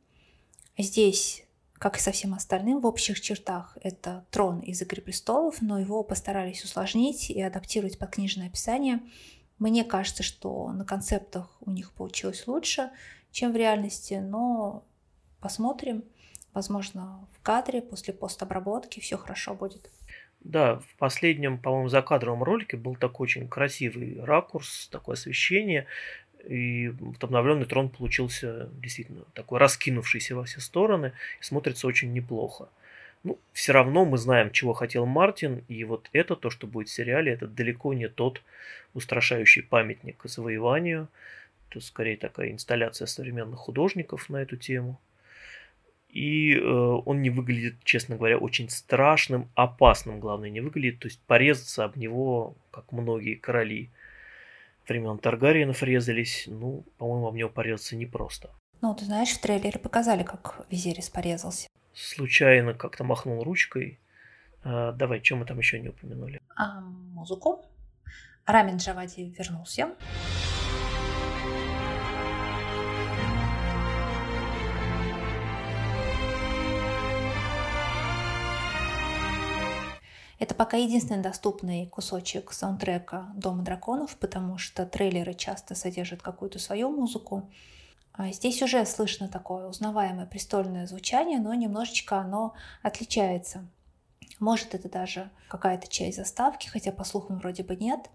Здесь, 0.77 1.43
как 1.73 1.97
и 1.97 1.99
со 1.99 2.11
всем 2.11 2.33
остальным, 2.33 2.81
в 2.81 2.85
общих 2.85 3.19
чертах 3.19 3.77
это 3.81 4.25
трон 4.31 4.59
из 4.59 4.81
«Игры 4.81 5.01
престолов», 5.01 5.61
но 5.61 5.79
его 5.79 6.03
постарались 6.03 6.63
усложнить 6.63 7.29
и 7.29 7.41
адаптировать 7.41 7.97
под 7.97 8.11
книжное 8.11 8.47
описание. 8.47 9.01
Мне 9.59 9.83
кажется, 9.83 10.23
что 10.23 10.71
на 10.71 10.85
концептах 10.85 11.49
у 11.61 11.71
них 11.71 11.91
получилось 11.91 12.47
лучше, 12.47 12.89
чем 13.31 13.53
в 13.53 13.55
реальности, 13.55 14.15
но 14.15 14.83
посмотрим. 15.39 16.03
Возможно, 16.53 17.27
в 17.33 17.41
кадре 17.41 17.81
после 17.81 18.13
постобработки 18.13 18.99
все 18.99 19.17
хорошо 19.17 19.53
будет. 19.53 19.89
Да, 20.41 20.79
в 20.79 20.95
последнем, 20.97 21.59
по-моему, 21.59 21.87
закадровом 21.87 22.43
ролике 22.43 22.75
был 22.75 22.95
такой 22.95 23.25
очень 23.25 23.47
красивый 23.47 24.19
ракурс, 24.23 24.87
такое 24.91 25.13
освещение, 25.13 25.85
и 26.47 26.89
вот 26.89 27.23
обновленный 27.23 27.65
трон 27.65 27.89
получился 27.89 28.69
действительно 28.73 29.23
такой 29.33 29.59
раскинувшийся 29.59 30.35
во 30.35 30.43
все 30.45 30.59
стороны, 30.59 31.13
и 31.39 31.43
смотрится 31.43 31.87
очень 31.87 32.11
неплохо. 32.11 32.69
Ну, 33.23 33.37
все 33.53 33.71
равно 33.71 34.03
мы 34.03 34.17
знаем, 34.17 34.51
чего 34.51 34.73
хотел 34.73 35.05
Мартин, 35.05 35.63
и 35.67 35.83
вот 35.83 36.09
это, 36.11 36.35
то, 36.35 36.49
что 36.49 36.65
будет 36.65 36.89
в 36.89 36.93
сериале, 36.93 37.33
это 37.33 37.47
далеко 37.47 37.93
не 37.93 38.09
тот 38.09 38.41
устрашающий 38.95 39.61
памятник 39.61 40.19
завоеванию. 40.23 41.07
Это 41.71 41.79
скорее 41.79 42.17
такая 42.17 42.51
инсталляция 42.51 43.05
современных 43.05 43.59
художников 43.59 44.29
на 44.29 44.37
эту 44.37 44.57
тему. 44.57 44.99
И 46.09 46.53
э, 46.53 46.61
он 46.61 47.21
не 47.21 47.29
выглядит, 47.29 47.81
честно 47.85 48.17
говоря, 48.17 48.37
очень 48.37 48.69
страшным, 48.69 49.49
опасным, 49.55 50.19
главное, 50.19 50.49
не 50.49 50.59
выглядит. 50.59 50.99
То 50.99 51.07
есть 51.07 51.21
порезаться 51.21 51.85
об 51.85 51.95
него, 51.95 52.55
как 52.71 52.91
многие 52.91 53.35
короли 53.35 53.89
времен 54.85 55.17
Таргариенов 55.17 55.81
резались, 55.83 56.45
ну, 56.47 56.83
по-моему, 56.97 57.27
об 57.27 57.35
него 57.35 57.49
порезаться 57.49 57.95
непросто. 57.95 58.49
Ну, 58.81 58.93
ты 58.93 59.05
знаешь, 59.05 59.29
в 59.29 59.39
трейлере 59.39 59.79
показали, 59.79 60.23
как 60.23 60.65
Визерис 60.69 61.09
порезался. 61.09 61.69
Случайно 61.93 62.73
как-то 62.73 63.05
махнул 63.05 63.43
ручкой. 63.43 63.99
А, 64.63 64.91
давай, 64.91 65.21
чем 65.21 65.39
мы 65.39 65.45
там 65.45 65.59
еще 65.59 65.79
не 65.79 65.89
упомянули? 65.89 66.41
А, 66.57 66.81
музыку. 66.81 67.63
Рамин 68.45 68.77
Джавади 68.77 69.33
вернулся. 69.37 69.95
Это 80.41 80.55
пока 80.55 80.75
единственный 80.75 81.21
доступный 81.21 81.85
кусочек 81.85 82.51
саундтрека 82.51 83.31
«Дома 83.35 83.61
драконов», 83.61 84.17
потому 84.17 84.57
что 84.57 84.87
трейлеры 84.87 85.35
часто 85.35 85.75
содержат 85.75 86.23
какую-то 86.23 86.57
свою 86.57 86.89
музыку. 86.89 87.51
А 88.13 88.31
здесь 88.31 88.59
уже 88.63 88.83
слышно 88.87 89.27
такое 89.27 89.67
узнаваемое 89.67 90.25
престольное 90.25 90.87
звучание, 90.87 91.37
но 91.37 91.53
немножечко 91.53 92.17
оно 92.17 92.55
отличается. 92.81 93.67
Может, 94.39 94.73
это 94.73 94.89
даже 94.89 95.29
какая-то 95.47 95.87
часть 95.87 96.17
заставки, 96.17 96.69
хотя 96.69 96.91
по 96.91 97.03
слухам 97.03 97.37
вроде 97.37 97.61
бы 97.61 97.75
нет. 97.75 98.09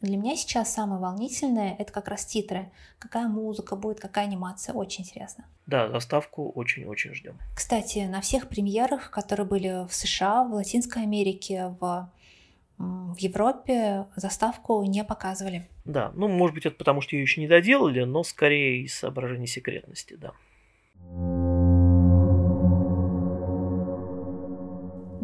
Для 0.00 0.16
меня 0.16 0.36
сейчас 0.36 0.72
самое 0.72 1.00
волнительное— 1.00 1.74
это 1.78 1.92
как 1.92 2.08
раз 2.08 2.24
титры. 2.24 2.70
Какая 2.98 3.28
музыка 3.28 3.76
будет, 3.76 4.00
какая 4.00 4.26
анимация. 4.26 4.74
Очень 4.74 5.04
интересно. 5.04 5.44
Да, 5.66 5.88
заставку 5.90 6.50
очень-очень 6.50 7.14
ждем. 7.14 7.38
Кстати, 7.54 8.00
на 8.00 8.20
всех 8.20 8.48
премьерах, 8.48 9.10
которые 9.10 9.46
были 9.46 9.86
в 9.88 9.92
США, 9.92 10.44
в 10.44 10.52
Латинской 10.52 11.02
Америке, 11.02 11.74
в, 11.80 12.10
в 12.78 13.16
Европе, 13.18 14.06
заставку 14.16 14.82
не 14.84 15.02
показывали. 15.02 15.68
Да, 15.84 16.12
ну, 16.14 16.28
может 16.28 16.54
быть, 16.54 16.66
это 16.66 16.76
потому, 16.76 17.00
что 17.00 17.16
ее 17.16 17.22
еще 17.22 17.40
не 17.40 17.48
доделали, 17.48 18.04
но 18.04 18.22
скорее 18.22 18.82
из 18.82 18.94
соображений 18.94 19.46
секретности, 19.46 20.14
да. 20.14 20.32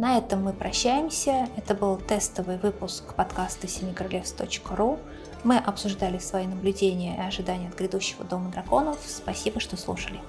На 0.03 0.19
этом 0.19 0.43
мы 0.43 0.53
прощаемся. 0.53 1.49
Это 1.57 1.75
был 1.75 1.97
тестовый 1.97 2.59
выпуск 2.59 3.15
подкаста 3.15 3.69
семикоролевств.ру. 3.69 4.99
Мы 5.45 5.59
обсуждали 5.59 6.19
свои 6.19 6.49
наблюдения 6.49 7.17
и 7.17 7.21
ожидания 7.21 7.69
от 7.69 7.79
грядущего 7.79 8.25
Дома 8.25 8.51
драконов. 8.51 8.99
Спасибо, 9.07 9.61
что 9.61 9.77
слушали. 9.77 10.21